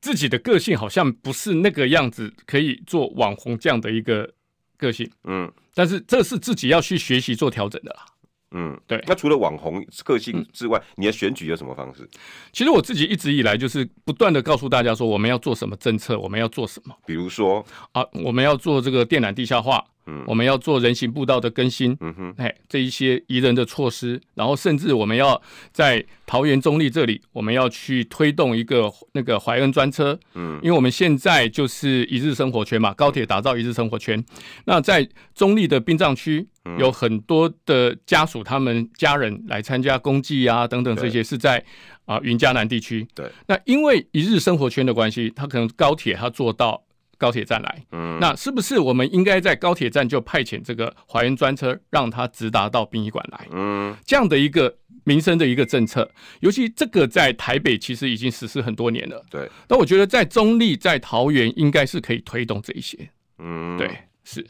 [0.00, 4.32] 自己的个性好像不是那个样子，可以做网红这样的一个
[4.76, 8.06] 个性，嗯，但是这是自己要去学习做调整的啦，
[8.52, 9.02] 嗯，对。
[9.06, 12.08] 那除了网红个性之外，嗯，你的选举有什么方式？
[12.52, 16.94] 其实我自己一直以来就是不断的告诉大家说，我们要做什么政策，我们要做什么。
[17.04, 19.84] 比如说啊，我们要做这个电缆地下化。
[20.06, 25.40] 嗯，我们要做人行步道的更新，嗯哼，哎，这一些宜人的措施，然后甚至我们要
[25.72, 34.24] 在桃园中立这里，我们要去推动一个那个怀恩专车，嗯，因为我们现在就是一日生活圈嘛，高铁打造一日生活圈，
[34.64, 36.46] 那在中立的殡葬区
[36.78, 41.64] 有很多的家属，他们家人来参加公祭啊等等这些是在
[42.04, 46.85] 啊云嘉南地区，对，那因为一日生活圈的关系，他可能高铁他做到。
[47.18, 53.46] 高铁站来，嗯，那是不是我们应该在高铁站就派遣这个怀恩专车，让它直达到殡仪馆来？
[53.50, 59.24] 嗯，这样的一个民生的一个政策，尤其这个在台北其实已经实施很多年了。
[59.30, 62.98] 对，那我觉得在中立、在桃园应该是可以推动这一些。
[63.38, 63.90] 嗯，对，
[64.24, 64.46] 是。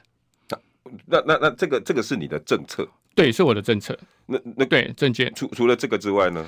[1.07, 2.89] 那那那这个这个是你的政策？
[3.15, 3.99] 对，是我的政策。
[4.27, 6.45] 那那对政见，除除了这个之外呢？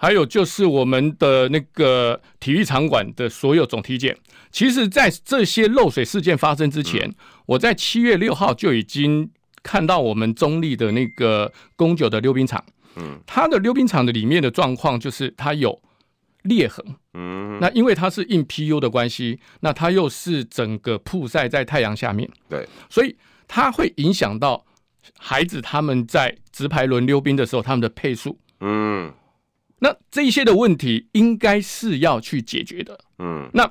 [0.00, 4.16] 还有就是我们的那个体育场馆的所有总体检。
[4.50, 9.30] 其实，在这些漏水事件发生之前，嗯、我在七月六号就已经
[9.62, 12.64] 看到我们中立的那个公九的溜冰场，
[12.96, 15.78] 嗯，它的溜冰场的里面的状况就是它有
[16.44, 16.82] 裂痕，
[17.12, 23.14] 嗯，那因为它是硬 PU 的关系，那它又是整个曝晒在太阳下面，对，所以
[23.46, 24.64] 它会影响到
[25.18, 29.12] 孩子他们在直排轮溜冰的时候他们的配速，嗯，
[29.80, 33.70] 那这一些的问题应该是要去解决的，嗯，那。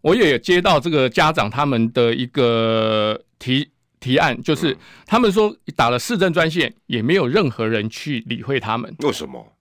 [0.00, 3.68] 我也接到这个家长他们的一个提
[3.98, 8.94] 提案，就是他们说打了市政专线，也没有任何人去理会他们。
[9.00, 9.54] 为什么？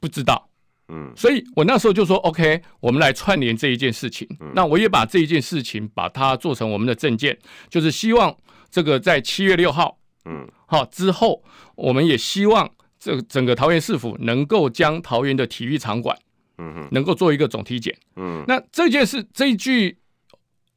[0.00, 0.50] 不知道。
[0.88, 4.28] 嗯，所以我那时候就说，OK，我们来串联这一件事情。
[4.56, 7.38] 那我也把这一件事情把它做成我们的证件，
[7.70, 8.36] 就是希望
[8.70, 11.44] 这个在七月六号，嗯，好之后，
[11.76, 12.68] 我们也希望
[13.06, 16.18] 这整个桃园市府能够将桃园的体育场馆。
[16.58, 17.94] 嗯哼，能够做一个总体检。
[18.16, 19.98] 嗯，那这件事这一句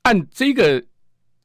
[0.02, 0.84] 按这个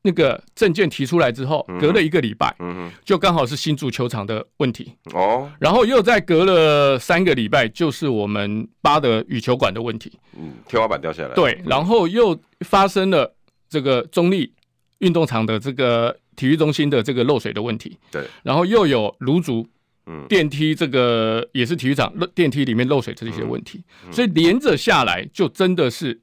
[0.03, 4.93] 那个证件提出来之后，隔了一个礼拜，嗯哼，就刚好是新足球场的问题。
[5.13, 10.19] 哦，然后又再隔了三个礼拜，就是我们八德羽球馆的问题。
[10.37, 11.35] 嗯，天花板掉下来。
[11.37, 13.37] 对，然后又发生了
[13.69, 14.53] 这个中立
[14.99, 17.97] 运动场的这个体育中心的这个漏水的问题。
[18.11, 19.65] 对，然后又有卢竹。
[20.07, 26.21] 嗯，电梯这个也是体育场漏电梯里面漏水这些问题，所以连着下来就真的是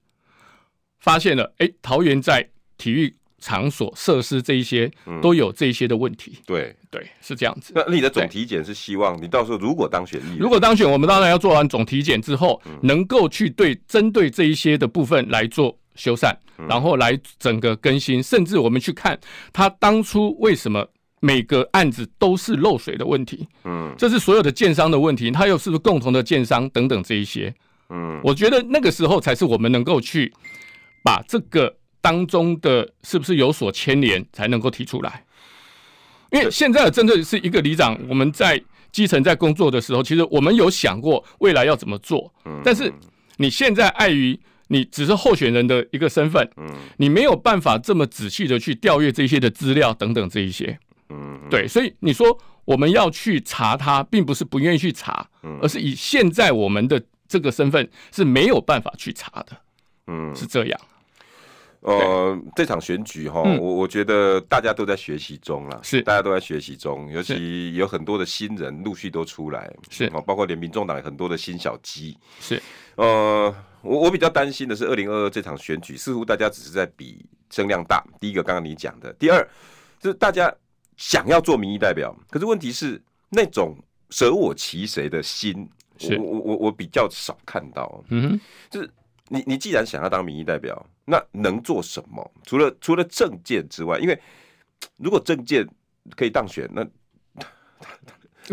[1.00, 4.92] 发现了，哎、欸，桃园在体育场所设施这一些
[5.22, 6.34] 都有这一些的问题。
[6.38, 6.76] 嗯、对。
[6.92, 7.72] 对，是这样子。
[7.74, 16.36] 那你的总体检是希望你到时候如果当选议员，如果当选，我们当然要做完总体检之后，能够去对针对这一些的部分来做修缮，
[16.68, 19.18] 然后来整个更新，甚至我们去看
[19.54, 20.86] 他当初为什么。
[21.24, 27.54] 每个案子都是漏水的问题，嗯，这是所有的建商的问题，他又是不是共同的建商等等这一些，
[27.90, 30.34] 嗯，我觉得那个时候才是我们能够去
[31.04, 35.24] 把这个当中的是不是有所牵连才能够提出来，
[36.32, 38.60] 因为现在的针对是一个里长，我们在
[38.92, 42.92] 基层在工作的时候，其实我们有想过未来要怎么做，嗯，但是
[43.38, 50.80] 你现在碍于你只是候选人的一个身份，嗯，你没有办法这么仔细的去调阅这些的资料等等这一些。
[51.52, 55.28] 嗯，对，所以你说我们要去查他，并不是不愿意去查，
[55.62, 59.58] 而是以现在我们的这个身份是没有办法去查的，
[60.08, 60.80] 嗯，是这样。
[61.82, 72.62] 呃，这场选举哈，我我觉得大家都在学习中了，是大家都在学习中，尤其有很多的新人陆续都出来，是啊，包括连民众党很多的新小鸡，是。
[72.98, 78.06] 呃，我我比较担心的是二零二二这场选举，似乎大家只是在比声量大。
[78.20, 79.44] 第一个，刚刚你讲的；第二，
[80.00, 80.54] 就是大家。
[81.02, 83.76] 想要做民意代表，可是问题是那种
[84.12, 85.68] 舍我其谁的心，
[86.00, 88.04] 我我我我比较少看到。
[88.10, 88.88] 嗯，就是
[89.28, 92.32] 你你既然想要当民意代表，那能做什么？
[92.46, 94.22] 除了除了政见之外，因为
[94.98, 95.68] 如果政见
[96.16, 96.88] 可以当选，那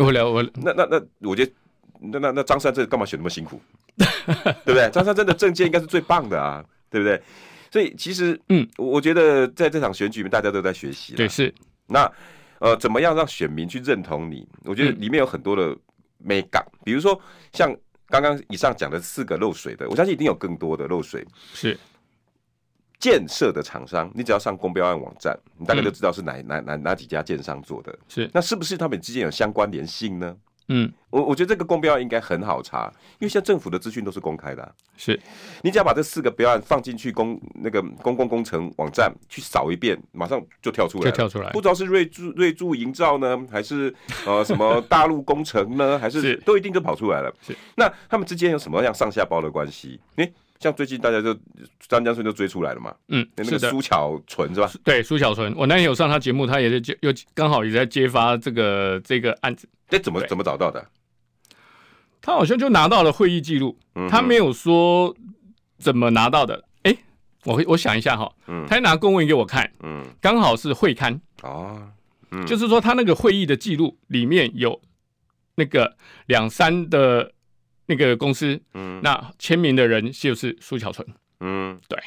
[0.03, 1.51] 我了我那那那我觉得
[1.99, 3.61] 那那那张三这干嘛选那么辛苦？
[3.95, 4.89] 对不对？
[4.89, 7.21] 张三真的政见应该是最棒的啊，对不对？
[7.71, 11.13] 所以其实嗯，我觉得在这场选举里面，大家都在学习。
[11.13, 11.53] 对，是
[11.85, 12.11] 那。
[12.59, 14.47] 呃，怎么样让选民去认同你？
[14.65, 15.75] 我觉得里面有很多的
[16.17, 17.19] 美感，嗯、比如说
[17.53, 17.75] 像
[18.07, 21.25] 刚刚以上讲的四个漏水的，我相信一定有更多的漏水。
[21.53, 21.77] 是
[22.99, 27.97] 建设的厂商，你只要上公标案网站，你大概就知道是哪、嗯、哪哪哪几家建商做的。
[28.09, 30.35] 是，那是不是他们之间有相关联性呢？
[30.71, 34.71] 嗯，我我觉得这个公标案应该很好查，因为现在政府的资讯都是公开的啊。
[34.95, 35.19] 是，
[35.63, 43.93] 你只要把这四个标案放进去公那个公共工程网站去扫一遍，马上就跳出来，就跳出来，不知道是瑞筑瑞筑营造呢，还是
[44.25, 47.33] 呃什么大陆工程呢，还是都一定就跑出来了。
[47.41, 49.99] 是，那他们之间有什么样上下包的关系？
[50.17, 51.33] 诶像最近大家就
[51.87, 54.69] 张江村就追出来了嘛，嗯，那个苏巧纯是吧？
[54.83, 59.69] 对，苏巧纯，我那天有上他节目，他也在接，又刚好也在揭发这个这个案子。
[59.87, 60.85] 这，怎么怎么找到的？
[62.21, 65.15] 他好像就拿到了会议记录，他没有说
[65.77, 66.65] 怎么拿到的。
[66.83, 66.93] 哎，
[67.45, 71.89] 我我想一下哈，嗯，他拿公文给我看，嗯，刚好是会刊哦，
[72.31, 74.81] 嗯，就是说他那个会议的记录里面有
[75.55, 75.95] 那个
[76.25, 77.31] 两三的。
[77.89, 81.05] 那个公司，嗯，那签名的人就是苏巧纯，
[81.39, 81.99] 嗯，对，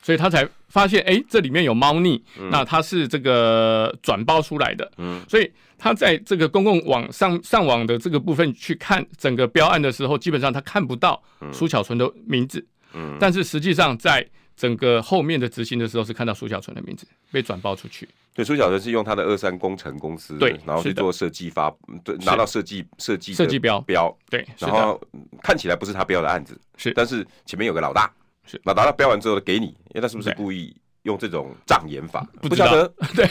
[0.00, 21.68] 所以他才发现，哎、欸，这里面有猫腻，嗯、那他是这个转包出来的，嗯，所以他在这个公共网上上网的这个部分去看整个标案的时候，基本上他看不到苏巧纯的名字，嗯，但是实际上在整个后面的执行的时候是看到苏巧纯的名字被转包出去，对，苏小晨是用他的二三工程公司，对，然后去做设计发，
[22.04, 25.00] 对，拿到设计设计设计标标，对，然后
[25.42, 28.08] 看起来不是他标的案子，是，但是前面有个老大，
[28.46, 30.72] 是，老大他标完之后给你，因为他是不是故意
[31.02, 32.24] 用这种障眼法？
[32.40, 32.54] 不？
[32.54, 33.26] 晓得，对。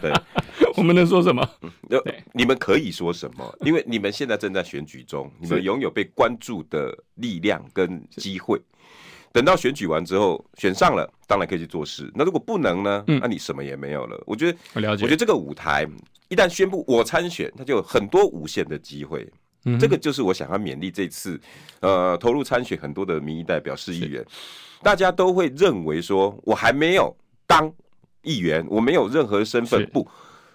[0.00, 0.12] 对，
[0.78, 1.44] 我们能说什么？
[2.32, 3.58] 你们可以说什么？
[3.62, 8.60] 因为你们现在正在选举中，你们拥有被关注的力量跟机会。
[9.34, 12.08] 等到选举完之后，选上了，当然可以去做事。
[12.14, 13.02] 那如果不能呢？
[13.08, 14.22] 那你什么也没有了。
[14.28, 15.02] 我觉得，我了解。
[15.02, 15.84] 我觉得这个舞台
[16.28, 19.28] 一旦宣布我参选，他就有很多无限的机会。
[19.64, 21.40] 嗯，这个就是我想要勉励这次，
[21.80, 24.24] 呃，投入参选很多的民意代表、市议员，
[24.84, 27.12] 大家都会认为说，我还没有
[27.44, 27.68] 当
[28.22, 30.08] 议员，我没有任何身份，不，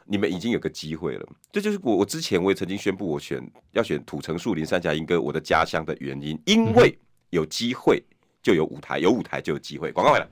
[0.05, 1.27] 你们已经有个机会了。
[1.51, 6.97] 这就是我我之前我也曾经宣布我选要选土城树林三峡莺歌我的家乡的原因，因为
[7.31, 8.01] 有机会。
[8.41, 9.91] 就有舞台，有舞台就有机会。
[9.91, 10.27] 广告回来，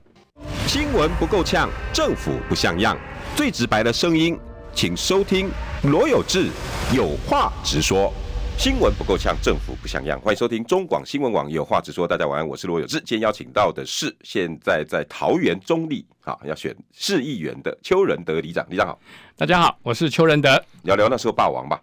[0.66, 2.96] 新闻不够呛，政府不像样，
[3.36, 4.38] 最直白的声音，
[4.72, 5.50] 请收听
[5.84, 6.48] 罗有志
[6.94, 8.10] 有话直说。
[8.56, 12.08] 新闻不够呛，政府不像样，欢迎收听中广新闻网有话直说。
[12.08, 12.98] 大家晚安，我是罗有志。
[12.98, 18.68] 今天邀请到的是现在在桃园中立啊要选市议员的邱仁德里长。
[18.68, 18.98] 里长好，
[19.36, 20.60] 大家好，我是邱仁德。
[20.82, 21.80] 聊聊那时候霸王吧。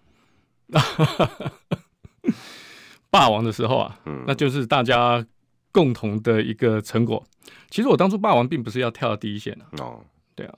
[3.10, 5.26] 霸王的时候啊，嗯，那就是大家。
[5.76, 7.22] 共同的一个成果，
[7.70, 10.02] 其实我当初霸王并不是要跳到第一线的哦，
[10.34, 10.58] 对啊，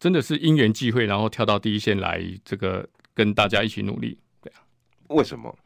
[0.00, 2.84] 真的是因缘际会，然后跳到第一线来，这个
[3.14, 4.58] 跟大家一起努力，对啊，
[5.10, 5.56] 为什么？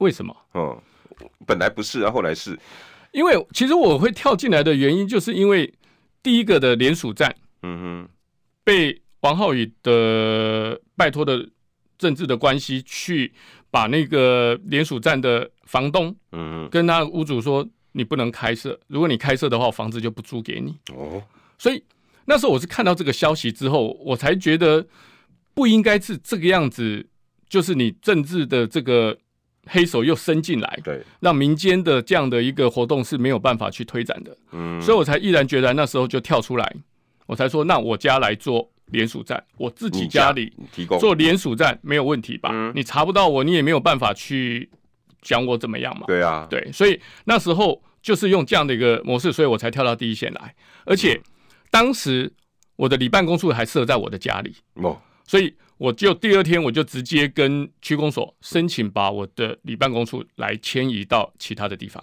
[0.00, 0.36] 为什么？
[0.52, 0.78] 嗯，
[1.46, 2.58] 本来不是啊，后来是，
[3.12, 5.72] 因为其实我会跳进来的原因，就是因为
[6.22, 8.08] 第一个的联署站，嗯哼，
[8.64, 11.48] 被王浩宇的拜托的
[11.96, 13.32] 政治的关系去
[13.70, 17.66] 把那个联署站的房东，嗯，跟他屋主说。
[17.92, 20.76] 你不能开设，如果你开设的话，房子就不租给你。
[20.94, 21.22] 哦，
[21.58, 21.82] 所以
[22.26, 24.86] 那时候我是看到这个消息之后，我才觉得
[25.54, 27.06] 不应该是这个样子，
[27.48, 29.18] 就是你政治的这个
[29.66, 34.36] 黑手又伸进来，对，让民间的这样的一个活动是没有办法去推展的。
[34.52, 36.74] 嗯，所以我才毅然决然那时候就跳出来，
[37.26, 42.50] 我才说，那我家来做联署站，我自己家里提供做联署站没有问题吧？
[42.52, 44.70] 嗯，你查不到我，你也没有办法去
[45.22, 46.06] 讲我怎么样嘛？
[46.06, 47.82] 对啊，对，所以那时候。
[48.00, 50.54] 就是用这样的一个模式，所以我才跳到第一线来。
[50.86, 51.20] 而且
[51.68, 52.32] 当时
[52.76, 62.02] 我的里办公处还设在我的家里哦，所以我就第二天我就直接跟区公所申请把我的里办公处来迁移到其他的地方。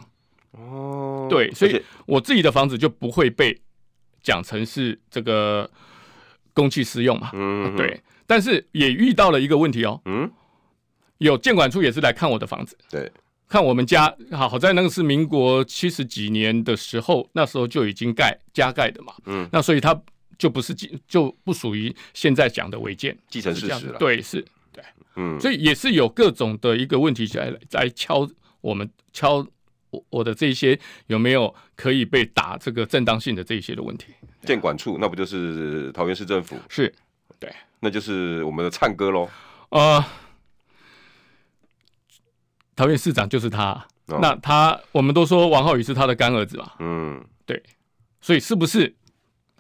[0.52, 3.58] 哦，对，所以我自己的房子就不会被
[4.22, 5.68] 讲成是这个
[6.54, 7.32] 公器私用嘛。
[7.34, 8.04] 嗯，对。
[8.28, 10.02] 但是也遇到了一个问题哦。
[10.06, 10.30] 嗯，
[11.20, 12.78] 有建管处也是来看我的房子。
[12.90, 13.12] 对。
[13.48, 19.96] 看我们家好，好在那个是民国七十几年的时候，那时候就已经盖加盖的嘛，嗯，那所以它
[20.36, 20.74] 就不是
[21.08, 24.84] 就不属于现在讲的违建，继承事实了，对，是，对，
[25.16, 28.28] 嗯，所以也是有各种的一个问题来来敲
[28.62, 29.46] 我们敲
[29.92, 34.08] 我我的这些有没有可以被打这个正当性的这一些的问题。
[34.44, 36.58] 建管处那不就是桃园市政府？
[36.68, 36.92] 是，
[37.40, 39.30] 对，那就是我们的唱歌喽，
[39.70, 40.04] 呃。
[42.76, 43.72] 桃园市长就是他，
[44.08, 47.64] 哦、那他我们都说王浩宇是他的干儿子嘛，嗯，对，
[48.20, 48.94] 所以是不是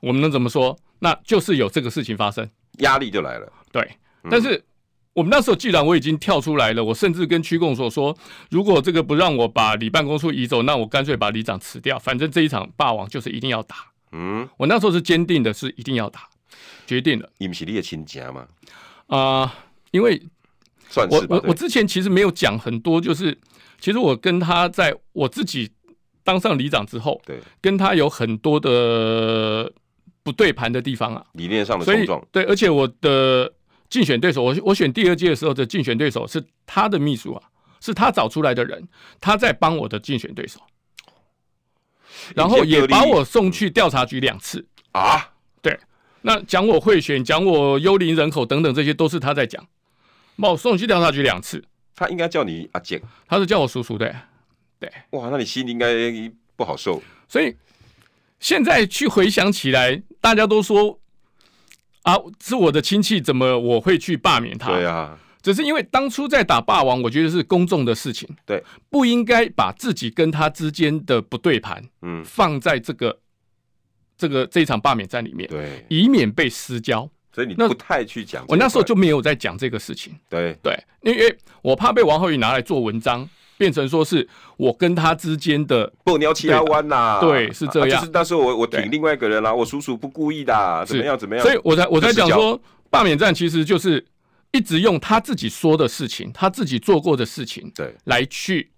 [0.01, 0.77] 我们能怎么说？
[0.99, 2.49] 那就是有这个事情发生，
[2.79, 3.51] 压力就来了。
[3.71, 3.81] 对，
[4.23, 4.63] 嗯、但是
[5.13, 8.17] 我们那时候既然我已经跳出来了，我甚至跟区公所说，
[8.49, 13.75] 如果这个不让我把里办公处移走，那我干脆把里长辞掉，反正这一场霸王就是一定要打。
[14.11, 16.27] 嗯，我那时候是坚定的，是一定要打，
[16.85, 17.29] 决定了。
[17.37, 18.47] 你们是你的亲家吗？
[19.07, 19.51] 啊、呃，
[19.91, 20.21] 因为。
[21.09, 23.37] 我我我之前其实没有讲很多，就是
[23.79, 25.69] 其实我跟他在我自己
[26.23, 29.71] 当上里长之后，对，跟他有很多的
[30.23, 33.51] 不对盘的地方啊，理念上的冲撞，对，而且我的
[33.89, 37.43] 竞选对手，我我选第二届的时候的竞选对手是他的秘书啊，
[37.81, 38.87] 是他找出来的人，
[39.19, 40.59] 他在帮我的竞选对手，
[42.33, 45.77] 然后也把我送去调查局两次啊，对，
[46.21, 49.67] 那讲我贿选，讲我幽灵人口等等，这些都是他在讲。
[50.37, 51.63] 把我送去调查局两次，
[51.95, 54.13] 他应该叫你阿健，他是叫我叔叔的，
[54.79, 55.87] 对，哇，那你心里应该
[56.55, 57.01] 不好受。
[57.27, 57.55] 所以
[58.39, 60.99] 现在去回想起来，大家都说
[62.03, 64.71] 啊，是我的亲戚，怎么我会去罢免他？
[64.71, 73.19] 对啊，只是因为当初在打霸王，我觉得是公众的事情，对，不应该把自己跟他之间的不对盘，嗯，放在这个
[74.17, 77.09] 这个这一场罢免战里面，对，以免被失焦。
[77.35, 80.17] 所以你不太去讲，我那时候就没有在讲这个事情。
[80.29, 83.27] 对对，因为我怕被王浩宇拿来做文章，
[83.57, 84.25] 变成说是
[84.55, 87.99] 我跟他之间的不鸟气压弯呐，对，是这样。
[87.99, 91.45] 就是那时候我我挺另外一个人啦，我叔叔不故意的，怎么样怎么样？
[91.45, 92.57] 所以我才我才讲说，
[92.89, 94.05] 罢免战其实就是
[94.53, 98.71] 一直用他自己说的事情，他自己做过的事情，对，来去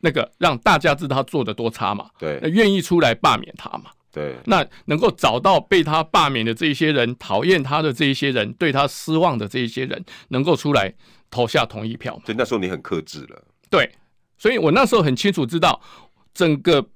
[0.00, 3.92] 那个让大家知道他做的多差嘛，对，愿意出来罢免他嘛。
[4.12, 10.92] 对，那能够找到被他罢免的这一些人，讨厌他的这一些人，对他失望的这一些人，能够出来
[11.30, 12.20] 投下同意票。
[12.26, 13.42] 所以那时候你很克制了。
[13.70, 13.90] 对，
[14.36, 15.80] 所以我那时候很清楚知道，
[16.34, 16.86] 整个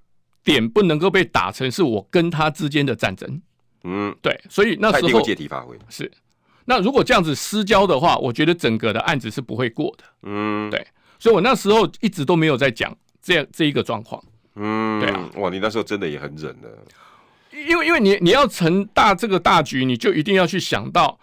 [0.44, 3.40] 点不能够被打成是我跟他之间的战争。
[3.84, 6.12] 嗯，对，所以那时候借题发挥是。
[6.66, 10.04] 那如果这样子私交的话，我觉得整个的案子是不会过的。
[10.24, 10.86] 嗯，对，
[11.18, 14.22] 所以我那时候一直都没有在讲这样这一个状况。
[14.56, 16.68] 嗯，对啊，哇，你那时候真的也很忍的。
[17.66, 21.18] 因为，因为你你要成大这个大局，你就一定要去想到，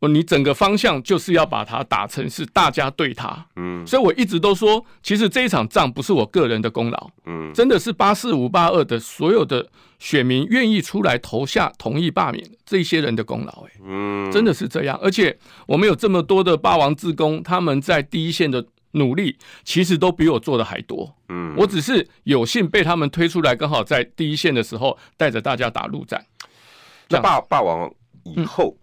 [0.00, 9.68] 你整个方向就是要把它打成是大家对他，嗯，所以我一直都说，其实这一场仗不是我个人的功劳，嗯，真的是八四五八二的所有的
[9.98, 18.64] 选民愿意出来投下同意罢免这些人的功劳，哎，嗯，真的是这样，而且我们有这么多的霸王志工，他们在第一线的。
[18.92, 26.24] 努力其实都比我做的还多，嗯，我只是有幸被他们推出来，刚好在第一线的时候带着大家打陆战。
[27.08, 27.92] 那霸霸王
[28.24, 28.76] 以后，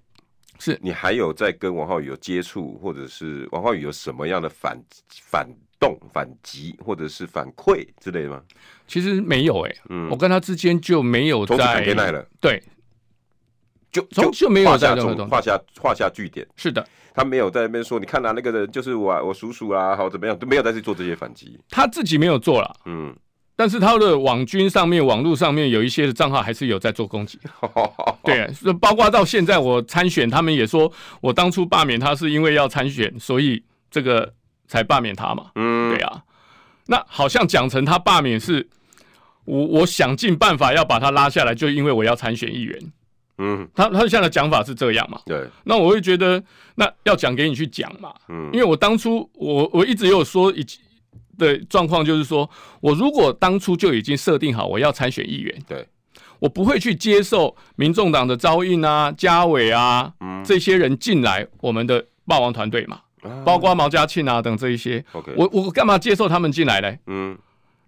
[0.59, 0.77] 是。
[0.81, 4.79] 你还有在跟王浩宇有接触，或者是王浩宇有什么样的反
[5.09, 5.47] 反
[5.79, 8.41] 动、反击，或者是反馈之类的吗？
[8.87, 12.61] 其实没有哎，嗯，我跟他之间就没有在了，对，
[13.91, 14.95] 就就就没有在
[15.29, 16.85] 画下画下句点，是的。
[17.11, 21.59] 他没有在那边说，你看啊，那个人就是我，我叔叔啊，好怎么样，都没有在去做这些反击。
[21.69, 23.13] 他自己没有做了，嗯，
[23.57, 27.37] 但是他的网军上面、网络上面有一些的账号还是有在做攻击。
[28.23, 33.61] 对，包括到现在我参选，他们也说我当初罢免他是因为要参选，所以
[33.91, 34.31] 这个
[34.67, 35.47] 才罢免他嘛。
[35.55, 36.23] 嗯，对啊。
[36.85, 38.69] 那好像讲成他罢免是
[39.43, 42.79] 我，我想尽办法要把他拉下来，就因为我要参选议员。
[43.41, 45.19] 嗯，他他现在的讲法是这样嘛？
[45.25, 46.43] 对，那我会觉得，
[46.75, 48.13] 那要讲给你去讲嘛。
[48.27, 50.65] 嗯，因为我当初我我一直有说一
[51.37, 52.49] 的状况，就是说
[52.81, 55.87] 我如果当初就已经设定好我要参选议员，对，
[56.39, 65.01] 我不会去接受民众党的招应啊、家伟啊、嗯、这些人进来我们的霸王团队嘛，啊、包括毛家庆啊等这一些。
[65.13, 66.99] OK，我我干嘛接受他们进来嘞？
[67.07, 67.37] 嗯，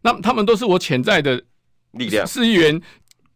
[0.04, 1.43] 那他们都是我潜在的
[1.91, 2.82] 力量，市议员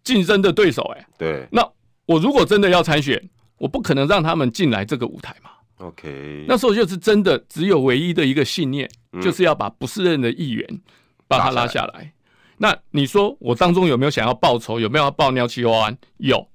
[0.01, 0.99] 竞争的对手、欸。
[0.99, 1.69] 哎，对，那。
[2.05, 5.51] 我如果真的要参选，我不可能让他们进来这个舞台嘛。
[5.77, 10.81] OK，那时候就是真的只有唯一的一个信念，嗯、就是要把不适任的议员
[11.27, 12.13] 把他拉下来。
[12.57, 14.79] 那你说我当中有没有想要报仇？
[14.79, 15.97] 有没有要报尿气安？
[16.17, 16.47] 有，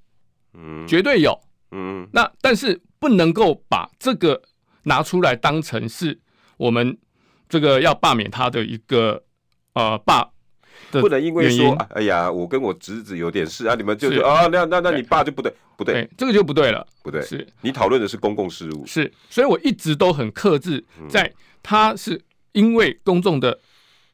[0.53, 1.39] 嗯，绝对有，
[1.71, 2.07] 嗯。
[2.11, 4.41] 那但是不能够把这个
[4.83, 6.19] 拿出来当成是
[6.57, 6.97] 我们
[7.47, 9.23] 这个要罢免他的一个
[9.73, 10.27] 呃罢。
[10.99, 14.19] 不能因为说，哎呀，我跟我侄子有点事啊，你们就是。
[14.19, 17.47] 啊，那那那你爸就不对，不对，这个就不对了，不对，是。
[17.61, 21.31] 你讨论的是公共事务，是，所以我一直都很克制，在
[21.61, 22.21] 他是
[22.53, 23.59] 因为公众的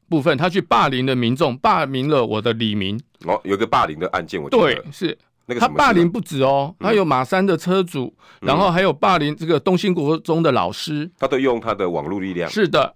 [0.09, 2.99] 部分，他去霸凌了民众，霸凌了我的李明。
[3.25, 5.17] 哦，有个霸凌的案件，我对是。
[5.45, 12.93] 那个他霸凌不止哦，他有马三的车主，然后还有霸凌这个东兴国中的老师，他都用他的网络力量，是的，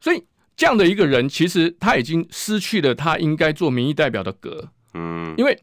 [0.00, 0.24] 所以。
[0.58, 4.72] 这样的一个人，其实他已经失去了他应该做民意代表的格。
[4.92, 5.56] 嗯，因为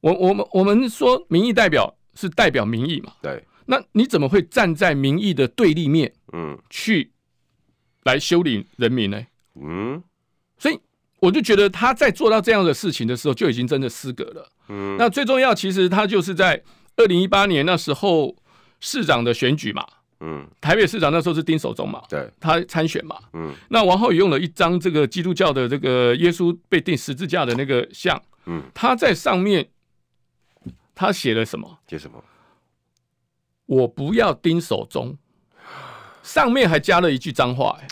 [0.00, 3.14] 我我们我们说民意代表是代表民意嘛。
[3.22, 3.42] 对。
[3.64, 6.12] 那你怎么会站在民意的对立面？
[6.34, 7.12] 嗯，去
[8.02, 9.24] 来修理人民呢？
[9.58, 10.02] 嗯。
[10.58, 10.78] 所以
[11.20, 14.52] 我就觉得他在做到这样的事情的时候，就已经真的失格了。
[14.68, 14.96] 嗯。
[14.98, 16.62] 那最重要，其实他就是在
[16.96, 18.36] 二零一八年那时候
[18.80, 19.86] 市长的选举嘛。
[20.20, 29.68] 嗯，台北市长那时候是丁守中嘛，对，他参选嘛，嗯，那王浩宇用了一张这个基督教的这个耶稣被钉十字架的那个像，嗯，他在上面
[30.94, 31.78] 他写了什么？
[31.88, 32.22] 写什么？
[33.66, 35.16] 我不要丁守中，
[36.22, 37.88] 上面还加了一句脏话，哎，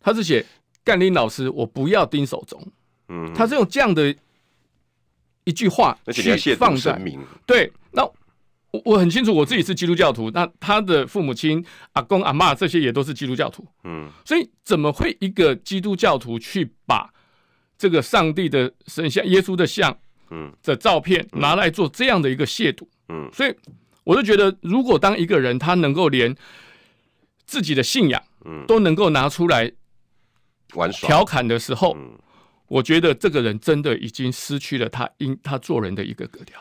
[0.00, 0.44] 他是写
[0.82, 2.60] 干林老师，我不要丁守中，
[3.08, 4.14] 嗯，他是用这样的
[5.44, 7.00] 一句话去放在，
[7.44, 7.72] 对，
[8.74, 8.82] 那。
[8.84, 17.08] 我很清楚，我自己是基督教徒，那他的父母亲、阿公、阿嬷这些也都是基督教徒，嗯，所以怎么会一个基督教徒去把
[17.78, 19.96] 这个上帝的神像、耶稣的像，
[20.30, 23.54] 嗯，的照片拿来做这样的一个亵渎，嗯，所以
[24.02, 26.34] 我就觉得，如果当一个人他能够连
[27.46, 29.70] 自己的信仰，嗯，都能够拿出来
[30.74, 31.96] 玩耍、调侃的时候，
[32.66, 36.60] 我觉得这个人真的已经失去了他应他做人的一个格调。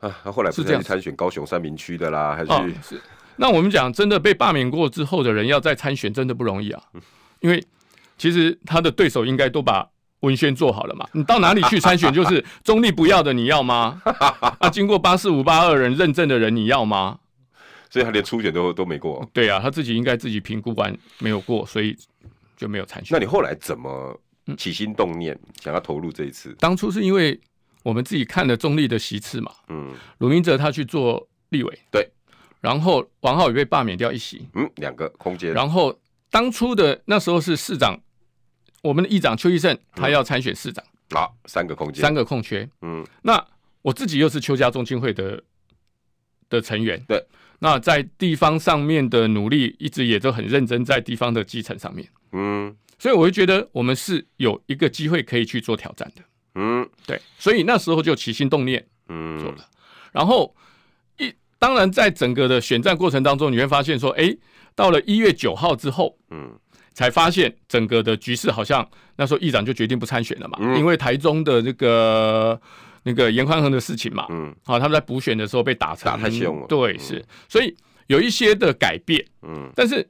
[0.00, 3.00] 啊，他后来不是在参选高雄三民区的啦，还是、哦、是
[3.36, 6.82] 那我们讲，真的被罢免过之后的人要再参选，真的不容易啊。
[7.40, 7.62] 因为
[8.18, 9.88] 其实他的对手应该都把
[10.20, 11.08] 文宣做好了嘛。
[11.12, 14.02] 你到哪里去参选，就是 中立不要的，你要吗？
[14.58, 17.18] 啊，经过八四五八二人认证的人，你要吗？
[17.88, 19.26] 所以他连初选都都没过。
[19.32, 21.96] 对啊，他自己应该自己评估完没有过，所以
[22.56, 23.16] 就没有参选。
[23.16, 24.20] 那你后来怎么
[24.56, 26.54] 起心动念想要投入这一次？
[26.60, 27.40] 当初是因为
[27.82, 29.52] 我们自己看了中立的席次嘛。
[29.68, 29.94] 嗯。
[30.18, 31.78] 鲁明哲他去做立委。
[31.90, 32.10] 对。
[32.60, 35.50] 然后王浩宇被罢免掉一席，嗯，两个空间。
[35.54, 35.98] 然后
[36.30, 37.98] 当初的那时候是市长，
[38.82, 43.42] 我们的议长邱奕胜他要参选市长，好、嗯，三个空间，三个空缺，嗯，那
[43.80, 45.42] 我自己又是邱家中青会的
[46.50, 47.24] 的成员，对，
[47.60, 56.22] 那在地方上面的努力一直也都很认真，在地方的基层上面，嗯，所以我就觉得我们是有一个机会可以去做挑战的，
[56.54, 59.58] 嗯，对，所以那时候就起心动念，嗯，做了，
[60.12, 60.54] 然后
[61.18, 61.34] 一。
[61.58, 64.34] 当然，在整个的选战过程当中，你会发现说，哎，
[64.74, 66.58] 到了一月九号之后，嗯，
[66.94, 72.58] 才发现整个的局势好像那时候议长就决定不参选了嘛，嗯、因为台中的这个
[73.02, 77.76] 那个严宽恒的事情嘛，嗯，好，他们在补选的时候被打成打太凶了，对，是，所以
[78.06, 80.08] 有一些的改变，嗯，但是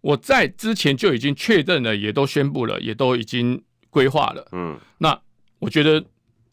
[0.00, 3.60] 我在之前就已经确认了，也都宣布了，也都已经
[3.90, 5.20] 规划了，嗯，那
[5.64, 6.04] 我觉得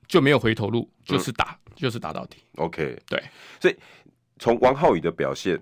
[0.08, 3.22] 就没有回头路，就是打，嗯、就是打到底，OK，对，
[3.60, 3.76] 所以。
[4.44, 5.56] 从王浩宇的表现，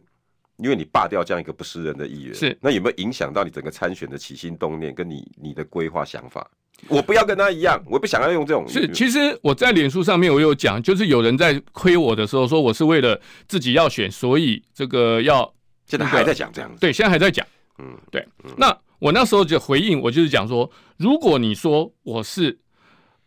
[0.56, 6.50] 因为你罢掉这样一个不是人的议员，是那有没有影响到你整个参选的起心动念，跟你你的规划想法？
[6.88, 8.66] 我不要跟他一样，我不想要用这种。
[8.70, 13.20] 是，其实我在脸书上面我有讲，就是有人在亏我的时候说我是为了
[13.50, 15.54] 自己要选，所以这个要
[15.86, 16.80] 现在还在讲这样子。
[16.80, 17.46] 对，现在还在讲。
[17.80, 18.26] 嗯，对。
[18.56, 22.58] 那我那时候就回应，我就是讲说，如果你说我是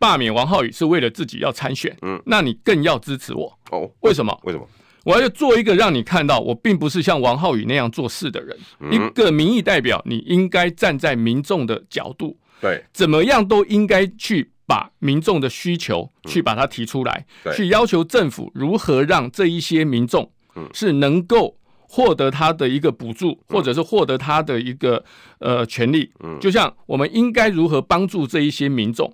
[0.03, 3.57] 罢免王浩宇是为了自己要参选，嗯，那你更要支持我。
[3.71, 4.37] 哦，为什么？
[4.43, 4.69] 为什么？
[5.05, 8.59] 我要做一个让你看到，我并不是像王浩宇那样做事的人。
[8.91, 17.25] 一个民意代表，你应该站在民众的角度，对，怎么样都应该去把民众的需求去把它提出来，
[17.55, 20.31] 去要求政府如何让这一些民众，
[20.73, 21.57] 是能够
[21.89, 25.05] 获得他的一个补助，或者是获得他的一个
[25.41, 26.13] 呃权利。
[26.23, 29.13] 嗯就像我们应该如何帮助这一些民众，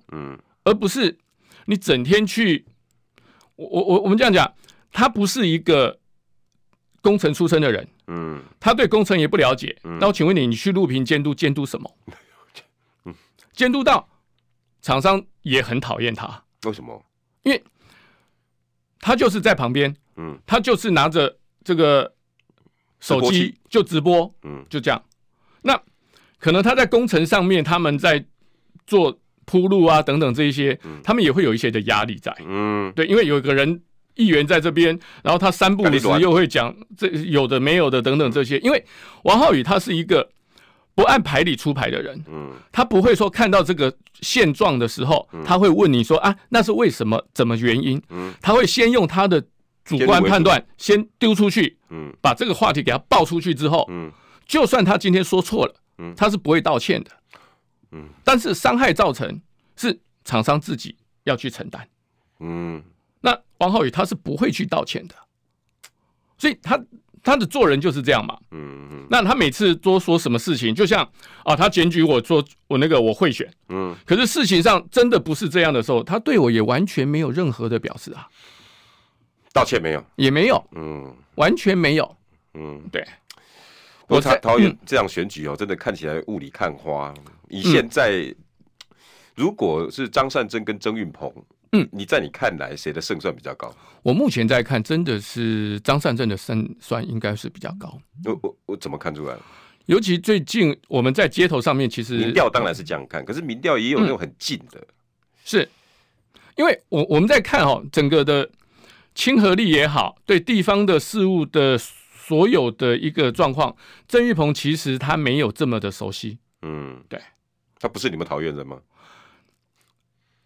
[0.63, 1.17] 而不是
[1.65, 2.65] 你整天去，
[3.55, 4.53] 我我我我们这样讲。
[4.91, 5.99] 他不是一个
[6.99, 9.77] 工程出身的人，嗯，他对工程也不了解。
[9.99, 11.95] 那我请问你，你去录屏监督监督什么？
[13.53, 14.09] 监督到
[14.81, 17.05] 厂商也很讨厌他，为什么？
[17.43, 17.63] 因为
[18.99, 22.15] 他就是在旁边，嗯，他就是拿着这个
[22.99, 25.01] 手机就直播，嗯，就这样。
[25.61, 25.79] 那
[26.39, 28.25] 可能他在工程上面，他们在
[28.87, 33.81] 做铺路啊等等这一些，他们也会有一些的压力在，嗯，对，因为有一个人。
[34.15, 38.57] 议员在这边，然后他三不五时又会讲这有的没有的等等这些。
[38.59, 38.85] 因为
[39.23, 40.29] 王浩宇他是一个
[40.93, 47.23] 不按牌理出牌的人，嗯，他不会说看到这个现状的时候，他会问你说啊，那是为什么？
[47.33, 48.01] 怎么原因？
[48.09, 49.41] 嗯，他会先用他的
[49.85, 54.11] 主观判断先丢出去，嗯，把这个话题给他爆出去之后，嗯，
[54.45, 57.11] 就算他今天说错了，嗯，他是不会道歉的，
[57.91, 59.41] 嗯，但是伤害造成
[59.75, 61.87] 是厂商自己要去承担，
[62.39, 62.83] 嗯。
[63.21, 65.15] 那王浩宇他是不会去道歉的，
[66.37, 66.81] 所以他
[67.21, 68.39] 他的做人就是这样嘛。
[68.51, 69.07] 嗯嗯。
[69.09, 71.03] 那他每次多说什么事情，就像
[71.43, 78.29] 啊，他检举我做我那个我贿选，嗯，可是事情上真的不是这样的时候，他对我也完全没有任何的表示啊，
[79.51, 82.17] 道歉没有，也没有，嗯，完全没有，
[82.53, 83.05] 嗯，对。
[84.07, 87.13] 我才讨厌这样选举哦，真的看起来雾里看花。
[87.49, 88.33] 以现在，
[89.35, 91.31] 如果是张善政跟曾运鹏。
[91.71, 93.71] 嗯，你在你看来谁的胜算比较高？
[94.01, 97.95] 我目前在看，真的是张善政的胜算应该是比较高。
[98.25, 99.37] 我我我怎么看出来？
[99.85, 104.87] 尤其最近我们在街头上面，其实民调当然是这样看，可是民调也有那种很近的，嗯、
[105.45, 105.69] 是
[106.57, 108.49] 因为我我们在看哦，整个的
[109.13, 113.75] 亲和力也好，对地方的事物的所有的一个状况，
[114.07, 116.39] 曾玉鹏其实他没有这么的熟悉。
[116.63, 117.21] 嗯，对，
[117.79, 118.77] 他不是你们桃园人吗？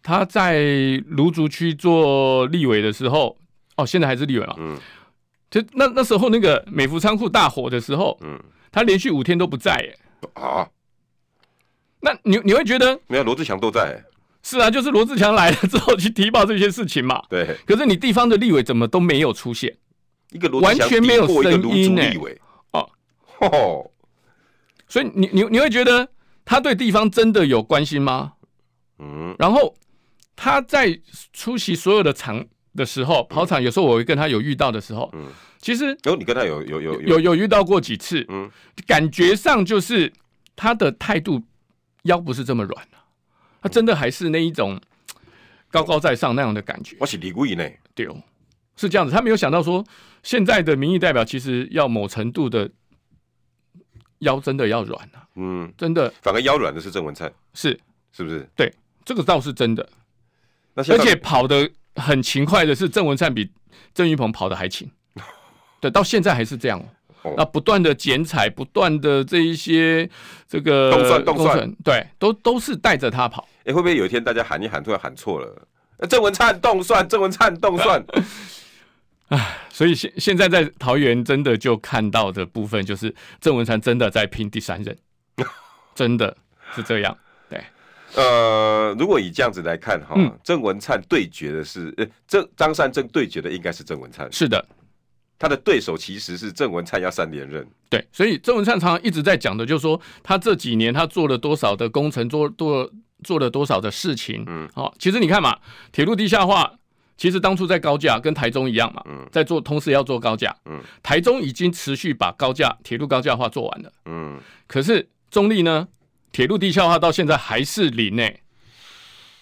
[0.02, 0.62] 他在
[1.06, 3.36] 芦竹区做立委的时候，
[3.76, 4.54] 哦，现在还是立委了。
[4.58, 4.78] 嗯，
[5.50, 8.38] 就那那时候那个美孚仓库大火的时候，嗯，
[8.70, 9.98] 他连续五天都不在，耶。
[10.34, 10.68] 啊，
[12.00, 14.04] 那你你会觉得没有罗志祥都在？
[14.42, 17.22] 是啊，就是罗志强来了之后去提报这些事情嘛。
[17.30, 17.56] 对。
[17.66, 19.74] 可是你地方的立委怎么都没有出现？
[20.32, 22.02] 一个罗完全没有声音呢。
[22.72, 22.90] 哦，
[23.40, 23.90] 哦，
[24.86, 26.06] 所以你你你会觉得
[26.44, 28.34] 他对地方真的有关心吗？
[28.98, 29.74] 嗯，然后。
[30.36, 31.00] 他在
[31.32, 35.28] 出席所有的场的时候，跑场有时候我会跟他有遇到的时候，嗯
[35.60, 38.50] 其实有、哦、你跟他有有有有有遇到过几次，嗯，
[38.84, 40.12] 感觉上就是
[40.56, 41.40] 他的态度
[42.02, 42.98] 腰不是这么软、啊、
[43.62, 44.80] 他真的还是那一种
[45.70, 46.96] 高高在上那样的感觉。
[46.98, 47.64] 我是李固仪呢，
[47.94, 48.16] 对哦，
[48.74, 49.12] 是这样子。
[49.12, 49.86] 他没有想到说，
[50.24, 52.68] 现在的民意代表其实要某程度的
[54.24, 56.12] 腰真的要软啊，嗯，真的。
[56.20, 57.78] 反而腰软的是郑文灿，是
[58.12, 58.44] 是不是？
[58.56, 59.88] 对，这个倒是真的。
[60.74, 63.48] 而且跑的很勤快的是郑文灿比
[63.94, 64.90] 郑云鹏跑的还勤。
[65.80, 66.80] 对，到现在还是这样
[67.22, 67.32] 哦。
[67.36, 70.08] 那不断的剪彩，不断的这一些
[70.48, 73.48] 这个动算动算，对，都都是带着他跑。
[73.64, 75.66] 哎，会不会有一天大家喊一喊，突然喊错了？
[76.08, 78.04] 郑文灿动算，郑文灿动算。
[79.28, 84.96] 哎，所以现现在在桃园真的就看到的部分，就是郑文灿真的在拼第三任，
[85.94, 86.36] 真的
[86.74, 87.16] 是这样。
[87.48, 87.64] 对，
[88.14, 94.30] 呃，如果以这样子来看哈，郑文灿对决的是，呃，郑张善政对决的应该是郑文灿。
[94.32, 94.64] 是的。
[95.36, 102.88] 他的对手其实是郑文灿要三连任，对，所以郑文灿常常一直在讲的，就是说他这几年他做了多少的工程，做做
[103.24, 105.58] 做了多少的事情，嗯，好，其实你看嘛，
[105.90, 106.74] 铁路地下化，
[107.16, 115.88] 其实当初在高架跟台中一样嘛，嗯，在做，同时要做高架，嗯，台中已经持续把高架铁路高架化做完了，嗯，可是中立呢，
[116.32, 118.28] 铁路地下化到现在还是零呢，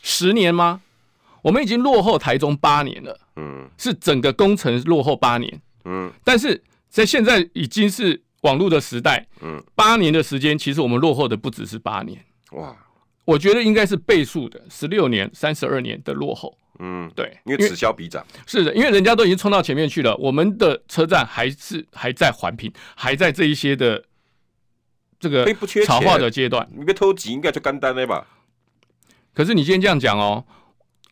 [0.03, 0.83] 十年吗？
[1.43, 5.61] 我们已经落后台中八年了，嗯，是整个工程落后八年。
[5.85, 12.77] 嗯，但是在现在已经是网络的时代，嗯，八年的时间，其实我们落后的不只是八年，哇，
[13.25, 24.05] 我觉得应该是倍数的十六年、三十二年的落后，嗯，对，因为此消彼长，是的，因为人家都已经冲到前面去了，我们的车站还是还在环评，还在这一些的
[25.21, 25.47] 这个
[25.85, 28.27] 草化的阶段，你别偷鸡应该就干单了吧？
[29.35, 30.45] 可是你今天这样讲哦，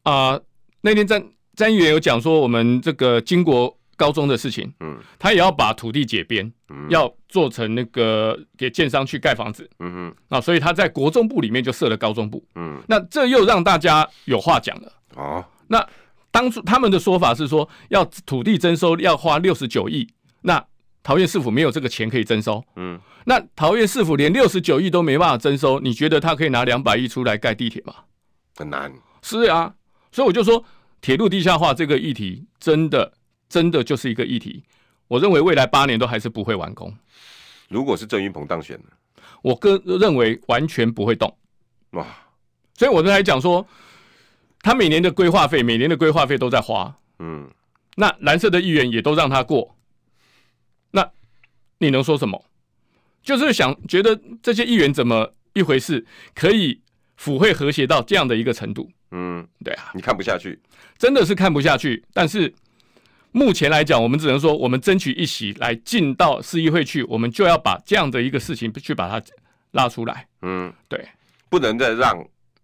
[0.03, 0.45] 啊、呃，
[0.81, 3.80] 那天詹詹议员有讲说，我们这个经国。
[4.01, 15.87] 高中的事情，嗯，他也要把土地解编，嗯，要做成那个给建商去盖房子，嗯嗯，啊，所以他在国中部里面就设了高中部，嗯，那这又让大家有话讲了，哦，那
[16.31, 20.09] 当初他们的说法是说要土地征收要花六十九亿，
[20.41, 20.65] 那
[21.03, 27.95] 桃园市府没有这个钱可以征收，嗯，那桃园市府连六十九亿都没办法征收，你觉得他可以拿两百亿出来盖地铁吗？
[28.57, 28.91] 很难，
[29.21, 29.75] 是啊，
[30.11, 30.65] 所以我就说
[31.03, 33.13] 铁路地下化这个议题真的。
[33.51, 34.63] 真的就是一个议题，
[35.09, 36.97] 我认为未来八年都还是不会完工。
[37.69, 38.81] 如果是郑云鹏当选，
[39.43, 41.37] 我个认为完全不会动。
[41.91, 42.07] 哇！
[42.75, 43.67] 所以我刚才讲说，
[44.61, 46.97] 他每年的规划费，每年的规划费都在花。
[47.19, 47.51] 嗯，
[47.97, 49.77] 那蓝色的议员也都让他过，
[50.93, 51.11] 那
[51.79, 52.45] 你能说什么？
[53.21, 56.81] 就是想觉得这些议员怎么一回事，可以
[57.17, 58.89] 府会和谐到这样的一个程度？
[59.11, 60.61] 嗯，对啊，你看不下去，
[60.97, 62.55] 真的是看不下去，但是。
[63.33, 69.25] 目前来讲，我们只能说，我们争取一席来进到市议会去，我们就要把这样的一个事情去把它
[69.71, 70.27] 拉出来。
[70.43, 71.09] 嗯，对，
[71.49, 72.21] 不能再让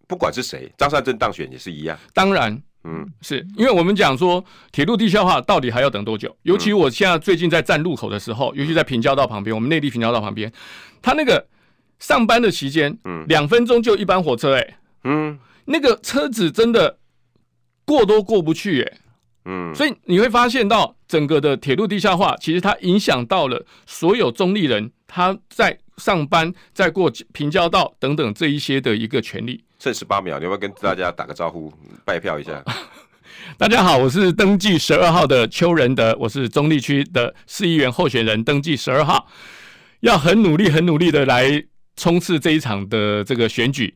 [0.08, 1.96] 不管是谁，张善政当选也是一样。
[2.12, 6.36] 当然，嗯，是因为我们讲说铁路地下化到底还要等多久？
[6.42, 10.52] 尤其我现在最近在站路口的时候，尤其在平交道旁边，我们内地平交道旁边，
[11.00, 11.46] 他那个
[12.00, 16.98] 上班的期间，嗯，两分钟就一班火车，哎，嗯，那个车子真的
[17.84, 18.98] 过都过不去，哎。
[19.46, 29.62] 嗯，所以你会发现到整个的铁路地下化，其实它影响到了所有中立人他在上班、在过平交道等等这一些的一个权利。
[29.78, 31.72] 剩十八秒，你要不要跟大家打个招呼、
[32.04, 32.62] 拜票一下？
[33.56, 39.28] 大家好，我是登记十二号的邱仁德，我是中立区的市议员候选人，登记十二号，
[40.00, 41.62] 要很努力、很努力的来
[41.94, 43.94] 冲刺这一场的这个选举，